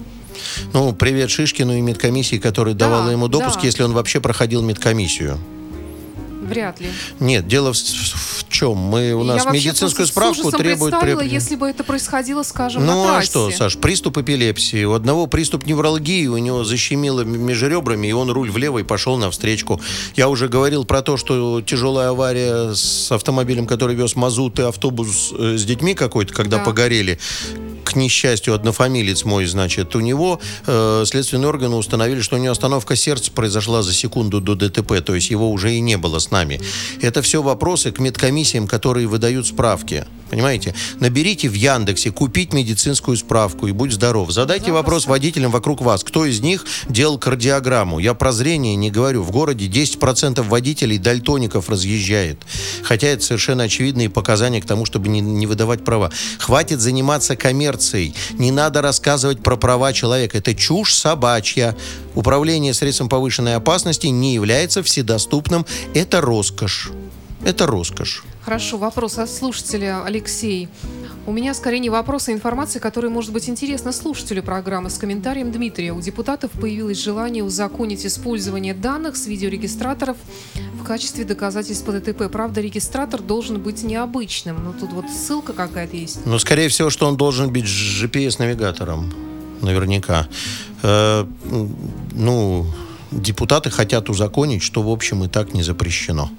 Ну, 0.75 0.93
привет 0.93 1.31
Шишкину 1.31 1.73
и 1.79 1.81
медкомиссии, 1.81 2.37
которая 2.37 2.75
Да, 2.75 2.87
давала 2.87 3.09
ему 3.11 3.27
допуск, 3.29 3.61
да. 3.61 3.67
если 3.67 3.83
он 3.85 3.93
вообще 3.95 4.21
проходил 4.21 4.61
медкомиссию. 4.63 5.39
Вряд 6.47 6.81
ли. 6.81 6.89
Нет, 7.21 7.47
дело 7.49 7.73
в, 7.73 7.77
в 7.77 8.49
чем? 8.49 8.77
Мы, 8.77 9.13
у 9.13 9.25
нас 9.25 9.45
я 9.45 9.51
медицинскую 9.51 10.07
справку 10.07 10.51
представила, 10.51 11.21
при- 11.21 11.29
если 11.29 11.57
бы 11.57 11.69
это 11.69 11.85
происходило, 11.85 12.43
скажем, 12.43 12.85
Ну 12.87 13.05
на 13.05 13.05
а 13.05 13.07
трассе. 13.17 13.27
что, 13.31 13.51
Саш, 13.51 13.77
приступ 13.79 14.19
эпилепсии. 14.19 14.85
У 14.85 14.93
одного 14.93 15.27
приступ 15.27 15.67
невралгии, 15.67 16.27
у 16.27 16.39
него 16.39 16.65
защемило 16.65 17.23
м- 17.23 17.41
межребрами, 17.45 18.07
и 18.09 18.13
он 18.13 18.31
руль 18.31 18.51
влево 18.51 18.79
и 18.79 18.83
пошел 18.85 19.17
навстречку. 19.17 19.81
Я 20.15 20.29
уже 20.29 20.49
говорил 20.49 20.85
про 20.85 21.03
то, 21.03 21.17
что 21.17 21.61
тяжелая 21.61 22.11
авария 22.11 22.75
с 22.75 23.11
автомобилем, 23.13 23.67
который 23.67 23.97
вез 23.97 24.15
мазут 24.17 24.59
и 24.59 24.63
автобус 24.63 25.33
э, 25.39 25.57
с 25.59 25.65
детьми 25.65 25.95
какой-то, 25.95 26.33
когда 26.33 26.59
Да. 26.59 26.65
погорели. 26.65 27.19
К 27.87 27.95
несчастью, 27.95 28.53
однофамилец 28.53 29.25
мой, 29.25 29.47
значит, 29.47 29.95
у 29.95 30.01
него 30.01 30.41
э, 30.67 31.05
следственные 31.07 31.49
органы 31.49 31.77
установили, 31.77 32.21
что 32.21 32.35
у 32.35 32.39
него 32.41 32.51
остановка 32.51 32.97
сердца 32.97 33.31
произошла 33.31 33.83
за 33.83 33.93
секунду 33.93 34.41
до 34.41 34.57
ДТП, 34.57 35.01
то 35.01 35.15
есть 35.15 35.31
его 35.31 35.49
уже 35.53 35.73
и 35.73 35.79
не 35.79 35.97
было 35.97 36.19
с 36.19 36.33
нами. 36.33 36.61
Это 37.01 37.23
все 37.23 37.43
вопросы 37.43 37.93
к 37.93 38.01
медкомиссиям, 38.01 38.67
которые 38.67 39.07
выдают 39.07 39.47
справки. 39.47 40.05
Понимаете? 40.31 40.75
Наберите 40.99 41.49
в 41.49 41.55
Яндексе 41.55 42.11
«Купить 42.11 42.53
медицинскую 42.53 43.17
справку» 43.17 43.69
и 43.69 43.73
будь 43.73 43.93
здоров. 43.93 44.33
Задайте 44.33 44.73
вопрос 44.73 45.07
водителям 45.07 45.53
вокруг 45.53 45.81
вас. 45.81 46.03
Кто 46.03 46.25
из 46.25 46.41
них 46.41 46.67
делал 46.89 47.17
кардиограмму? 47.17 48.01
Я 48.01 48.15
про 48.15 48.33
зрение 48.33 48.75
не 48.75 48.91
говорю. 48.91 49.23
В 49.23 49.31
городе 49.31 49.69
10% 49.69 50.43
водителей 50.43 50.99
дальтоников 50.99 51.69
разъезжает. 51.69 52.39
Хотя 52.83 53.07
это 53.07 53.23
совершенно 53.23 53.63
очевидные 53.65 54.11
показания 54.11 54.61
к 54.61 54.67
тому, 54.67 54.85
чтобы 54.85 55.09
не, 55.09 55.21
не 55.21 55.47
выдавать 55.47 55.85
права. 55.85 56.11
Хватит 56.41 56.81
заниматься 56.81 57.37
коммерцией. 57.37 57.76
Не 58.35 58.51
надо 58.51 58.83
рассказывать 58.83 59.43
про 59.43 59.57
права 59.57 59.93
человека. 59.93 60.39
Это 60.39 60.55
чушь 60.55 60.95
собачья. 60.95 61.77
Управление 62.15 62.75
средством 62.75 63.09
повышенной 63.09 63.55
опасности 63.57 64.07
не 64.07 64.35
является 64.35 64.83
вседоступным. 64.83 65.67
Это 65.95 66.21
роскошь. 66.21 66.91
Это 67.45 67.67
роскошь. 67.67 68.25
Хорошо, 68.47 68.79
вопрос 68.79 69.19
от 69.19 69.29
слушателя 69.29 70.05
Алексей. 70.05 70.69
У 71.27 71.33
меня 71.33 71.53
скорее 71.53 71.81
не 71.81 71.91
вопрос, 71.91 72.29
а 72.29 72.33
информация, 72.33 72.79
которая 72.79 73.11
может 73.11 73.33
быть 73.33 73.49
интересна 73.49 73.91
слушателю 73.91 74.45
программы. 74.45 74.89
С 74.89 74.99
комментарием 74.99 75.51
Дмитрия. 75.51 75.93
У 75.93 76.01
депутатов 76.01 76.53
появилось 76.53 77.03
желание 77.03 77.43
узаконить 77.43 78.07
использование 78.07 78.73
данных 78.73 79.17
с 79.17 79.27
видеорегистраторов 79.27 80.17
в 80.81 80.85
качестве 80.85 81.25
доказательств 81.25 81.85
по 81.85 81.91
ДТП. 81.91 82.31
Правда, 82.31 82.61
регистратор 82.61 83.21
должен 83.21 83.61
быть 83.61 83.83
необычным. 83.83 84.63
Но 84.63 84.73
тут 84.73 84.93
вот 84.93 85.07
ссылка 85.11 85.53
какая-то 85.53 85.97
есть. 85.97 86.25
Ну, 86.25 86.39
скорее 86.39 86.69
всего, 86.69 86.89
что 86.89 87.09
он 87.09 87.17
должен 87.17 87.53
быть 87.53 87.65
GPS-навигатором. 87.65 89.13
Наверняка. 89.61 90.29
Э, 90.85 91.27
ну, 92.13 92.67
депутаты 93.11 93.71
хотят 93.71 94.09
узаконить, 94.09 94.63
что, 94.63 94.83
в 94.83 94.91
общем, 94.91 95.25
и 95.25 95.29
так 95.29 95.55
не 95.55 95.63
запрещено. 95.63 96.31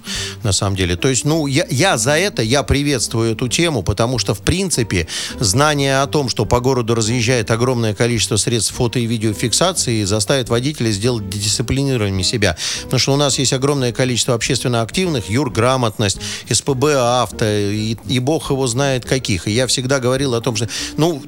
На 0.43 0.51
самом 0.51 0.75
деле. 0.75 0.95
То 0.95 1.09
есть, 1.09 1.25
ну, 1.25 1.47
я, 1.47 1.65
я 1.69 1.97
за 1.97 2.17
это, 2.17 2.41
я 2.41 2.63
приветствую 2.63 3.33
эту 3.33 3.47
тему, 3.47 3.83
потому 3.83 4.19
что, 4.19 4.33
в 4.33 4.41
принципе, 4.41 5.07
знание 5.39 6.01
о 6.01 6.07
том, 6.07 6.29
что 6.29 6.45
по 6.45 6.59
городу 6.59 6.95
разъезжает 6.95 7.51
огромное 7.51 7.93
количество 7.93 8.37
средств 8.37 8.73
фото- 8.73 8.99
и 8.99 9.05
видеофиксации, 9.05 10.03
заставит 10.03 10.49
водителя 10.49 10.91
сделать 10.91 11.29
дисциплинированными 11.29 12.23
себя. 12.23 12.57
Потому 12.83 12.99
что 12.99 13.13
у 13.13 13.17
нас 13.17 13.39
есть 13.39 13.53
огромное 13.53 13.91
количество 13.91 14.33
общественно 14.33 14.81
активных, 14.81 15.29
юрграмотность, 15.29 16.19
СПБ 16.49 16.85
авто, 16.95 17.45
и, 17.45 17.95
и 18.07 18.19
бог 18.19 18.49
его 18.51 18.67
знает 18.67 19.05
каких. 19.05 19.47
И 19.47 19.51
я 19.51 19.67
всегда 19.67 19.99
говорил 19.99 20.33
о 20.33 20.41
том, 20.41 20.55
что, 20.55 20.67
ну, 20.97 21.21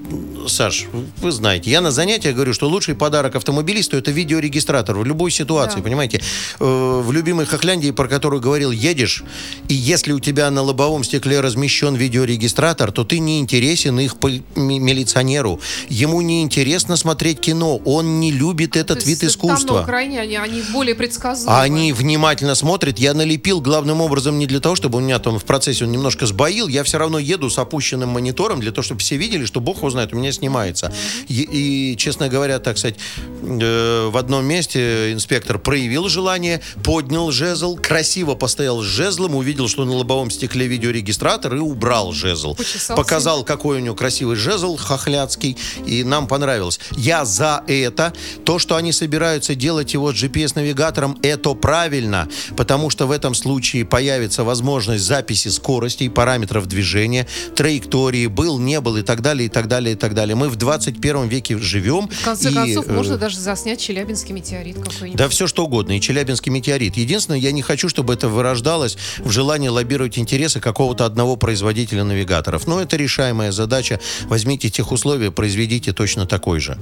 Саш, 0.48 0.88
вы 1.22 1.32
знаете, 1.32 1.70
я 1.70 1.82
на 1.82 1.92
занятиях 1.92 2.36
говорю, 2.36 2.54
что 2.54 2.68
лучший 2.68 2.96
подарок 2.96 3.36
автомобилисту 3.36 3.98
это 3.98 4.12
видеорегистратор 4.12 4.98
в 4.98 5.06
любой 5.06 5.29
ситуации, 5.32 5.78
да. 5.78 5.84
понимаете? 5.84 6.22
Э, 6.60 7.02
в 7.04 7.12
любимой 7.12 7.46
Хохляндии, 7.46 7.92
про 7.92 8.08
которую 8.08 8.42
говорил, 8.42 8.72
едешь, 8.72 9.24
и 9.68 9.74
если 9.74 10.12
у 10.12 10.20
тебя 10.20 10.50
на 10.52 10.62
лобовом 10.62 11.04
стекле 11.04 11.40
размещен 11.40 11.96
видеорегистратор, 11.96 12.92
то 12.92 13.04
ты 13.04 13.20
не 13.20 13.40
интересен 13.40 14.00
их 14.00 14.16
милиционеру. 14.56 15.60
Ему 15.90 16.22
не 16.22 16.42
интересно 16.42 16.96
смотреть 16.96 17.40
кино, 17.40 17.78
он 17.78 18.20
не 18.20 18.32
любит 18.32 18.76
этот 18.76 19.06
вид 19.06 19.24
искусства. 19.24 19.68
Там 19.68 19.76
на 19.78 19.84
Украине 19.84 20.22
они, 20.22 20.36
они 20.36 20.62
более 20.74 20.96
предсказуемы. 20.96 21.60
Они 21.60 21.94
внимательно 21.94 22.56
смотрят. 22.56 23.00
Я 23.00 23.14
налепил 23.14 23.62
главным 23.62 24.02
образом 24.02 24.38
не 24.40 24.48
для 24.48 24.60
того, 24.60 24.76
чтобы 24.76 24.98
у 24.98 25.02
меня 25.02 25.20
там 25.20 25.40
в 25.40 25.46
процессе 25.46 25.86
он 25.86 25.92
немножко 25.92 26.26
сбоил, 26.26 26.68
я 26.68 26.84
все 26.84 26.98
равно 26.98 27.20
еду 27.20 27.50
с 27.50 27.58
опущенным 27.58 28.10
монитором 28.10 28.60
для 28.60 28.72
того, 28.72 28.84
чтобы 28.84 29.02
все 29.02 29.18
видели, 29.18 29.46
что 29.46 29.60
бог 29.60 29.78
его 29.78 29.90
знает, 29.90 30.14
у 30.14 30.16
меня 30.16 30.32
снимается. 30.32 30.94
И, 31.28 31.48
и 31.92 31.98
честно 31.98 32.30
говоря, 32.30 32.60
так 32.60 32.78
сказать, 32.78 32.98
э, 33.42 34.10
в 34.12 34.18
одном 34.18 34.46
месте 34.46 35.12
инспектор 35.20 35.60
проявил 35.60 36.08
желание, 36.08 36.62
поднял 36.84 37.30
жезл, 37.32 37.76
красиво 37.76 38.36
постоял 38.36 38.82
с 38.82 38.86
жезлом, 38.86 39.36
увидел, 39.36 39.68
что 39.68 39.84
на 39.84 39.94
лобовом 39.94 40.32
стекле 40.32 40.66
видеорегистратор 40.68 41.56
и 41.56 41.60
убрал 41.60 42.14
жезл. 42.14 42.56
Почесался. 42.56 42.96
Показал, 42.96 43.44
какой 43.44 43.78
у 43.78 43.80
него 43.82 43.96
красивый 43.96 44.38
жезл, 44.38 44.78
хохляцкий, 44.78 45.58
и 45.86 46.06
нам 46.06 46.28
понравилось. 46.28 46.80
Я 46.96 47.26
за 47.26 47.64
это. 47.68 48.14
То, 48.46 48.60
что 48.60 48.78
они 48.78 48.94
собираются 48.94 49.56
делать 49.56 49.94
его 49.94 50.14
с 50.14 50.16
GPS-навигатором, 50.16 51.20
это 51.22 51.54
правильно, 51.54 52.30
потому 52.56 52.90
что 52.90 53.06
в 53.06 53.12
этом 53.12 53.36
случае 53.36 53.84
появится 53.84 54.46
возможность 54.46 55.04
записи 55.04 55.50
скоростей, 55.50 56.10
параметров 56.10 56.66
движения, 56.68 57.28
траектории, 57.56 58.28
был, 58.28 58.58
не 58.58 58.80
был 58.80 58.96
и 58.96 59.02
так 59.02 59.22
далее, 59.22 59.48
и 59.48 59.50
так 59.50 59.68
далее, 59.68 59.96
и 59.96 59.98
так 59.98 60.14
далее. 60.14 60.36
Мы 60.36 60.48
в 60.48 60.56
21 60.56 61.28
веке 61.28 61.58
живем. 61.58 62.08
В 62.08 62.24
конце 62.24 62.52
и, 62.52 62.54
концов, 62.54 62.88
э, 62.88 62.94
можно 62.94 63.18
даже 63.18 63.38
заснять 63.40 63.82
Челябинский 63.82 64.34
метеорит 64.34 64.78
какой-нибудь. 64.78 65.09
Да 65.14 65.30
все 65.30 65.48
что 65.48 65.66
угодно, 65.66 65.98
и 65.98 66.02
Челябинский 66.02 66.52
метеорит. 66.52 66.98
Единственное, 66.98 67.40
я 67.40 67.52
не 67.52 67.62
хочу, 67.62 67.90
чтобы 67.90 68.14
это 68.14 68.30
вырождалось 68.30 68.98
в 69.20 69.32
желании 69.32 69.68
лоббировать 69.68 70.18
интересы 70.18 70.60
какого-то 70.60 71.06
одного 71.06 71.36
производителя 71.36 72.04
навигаторов. 72.04 72.68
Но 72.68 72.82
это 72.82 72.98
решаемая 72.98 73.52
задача. 73.52 74.00
Возьмите 74.26 74.70
тех 74.70 74.92
условия, 74.92 75.32
произведите 75.32 75.94
точно 75.94 76.26
такой 76.26 76.60
же. 76.60 76.78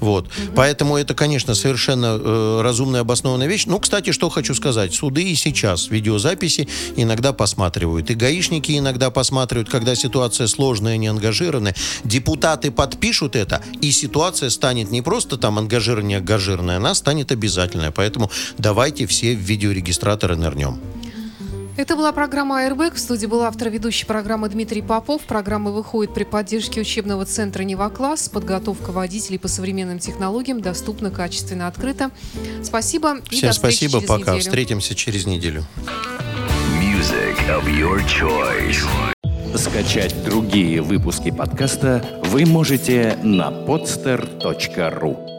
Вот. 0.00 0.26
Угу. 0.26 0.52
Поэтому 0.56 0.96
это, 0.96 1.14
конечно, 1.14 1.54
совершенно 1.54 2.18
э, 2.20 2.60
разумная, 2.62 3.00
обоснованная 3.00 3.46
вещь. 3.46 3.66
Ну, 3.66 3.78
кстати, 3.78 4.12
что 4.12 4.30
хочу 4.30 4.54
сказать. 4.54 4.94
Суды 4.94 5.22
и 5.22 5.34
сейчас 5.34 5.90
видеозаписи 5.90 6.68
иногда 6.96 7.32
посматривают. 7.32 8.10
И 8.10 8.14
гаишники 8.14 8.78
иногда 8.78 9.10
посматривают, 9.10 9.68
когда 9.68 9.94
ситуация 9.94 10.46
сложная, 10.46 10.96
не 10.96 11.08
ангажированная. 11.08 11.74
Депутаты 12.04 12.70
подпишут 12.70 13.36
это, 13.36 13.62
и 13.80 13.90
ситуация 13.90 14.50
станет 14.50 14.90
не 14.90 15.02
просто 15.02 15.36
там 15.36 15.58
ангажированная, 15.58 16.18
ангажированная, 16.18 16.76
она 16.76 16.94
станет 16.94 17.32
обязательная. 17.60 17.90
Поэтому 17.90 18.30
давайте 18.58 19.06
все 19.06 19.34
в 19.34 19.38
видеорегистраторы 19.38 20.36
нырнем. 20.36 20.80
Это 21.76 21.96
была 21.96 22.12
программа 22.12 22.66
Airbag. 22.66 22.94
В 22.94 22.98
студии 22.98 23.26
был 23.26 23.42
автор 23.42 23.70
ведущей 23.70 24.04
программы 24.04 24.48
Дмитрий 24.50 24.82
Попов. 24.82 25.22
Программа 25.22 25.70
выходит 25.70 26.12
при 26.12 26.24
поддержке 26.24 26.80
учебного 26.82 27.24
центра 27.24 27.62
«Нева-класс». 27.62 28.28
Подготовка 28.28 28.90
водителей 28.90 29.38
по 29.38 29.48
современным 29.48 29.98
технологиям 29.98 30.60
доступна, 30.60 31.10
качественно, 31.10 31.68
открыто. 31.68 32.10
Спасибо. 32.62 33.22
Всем 33.30 33.52
спасибо. 33.54 34.00
Пока. 34.02 34.32
Неделю. 34.32 34.40
Встретимся 34.40 34.94
через 34.94 35.26
неделю. 35.26 35.64
Music 36.78 37.38
of 37.48 37.64
your 37.66 38.04
choice. 38.06 38.84
Скачать 39.56 40.14
другие 40.24 40.82
выпуски 40.82 41.30
подкаста 41.30 42.04
вы 42.24 42.44
можете 42.44 43.18
на 43.22 43.50
podster.ru 43.50 45.29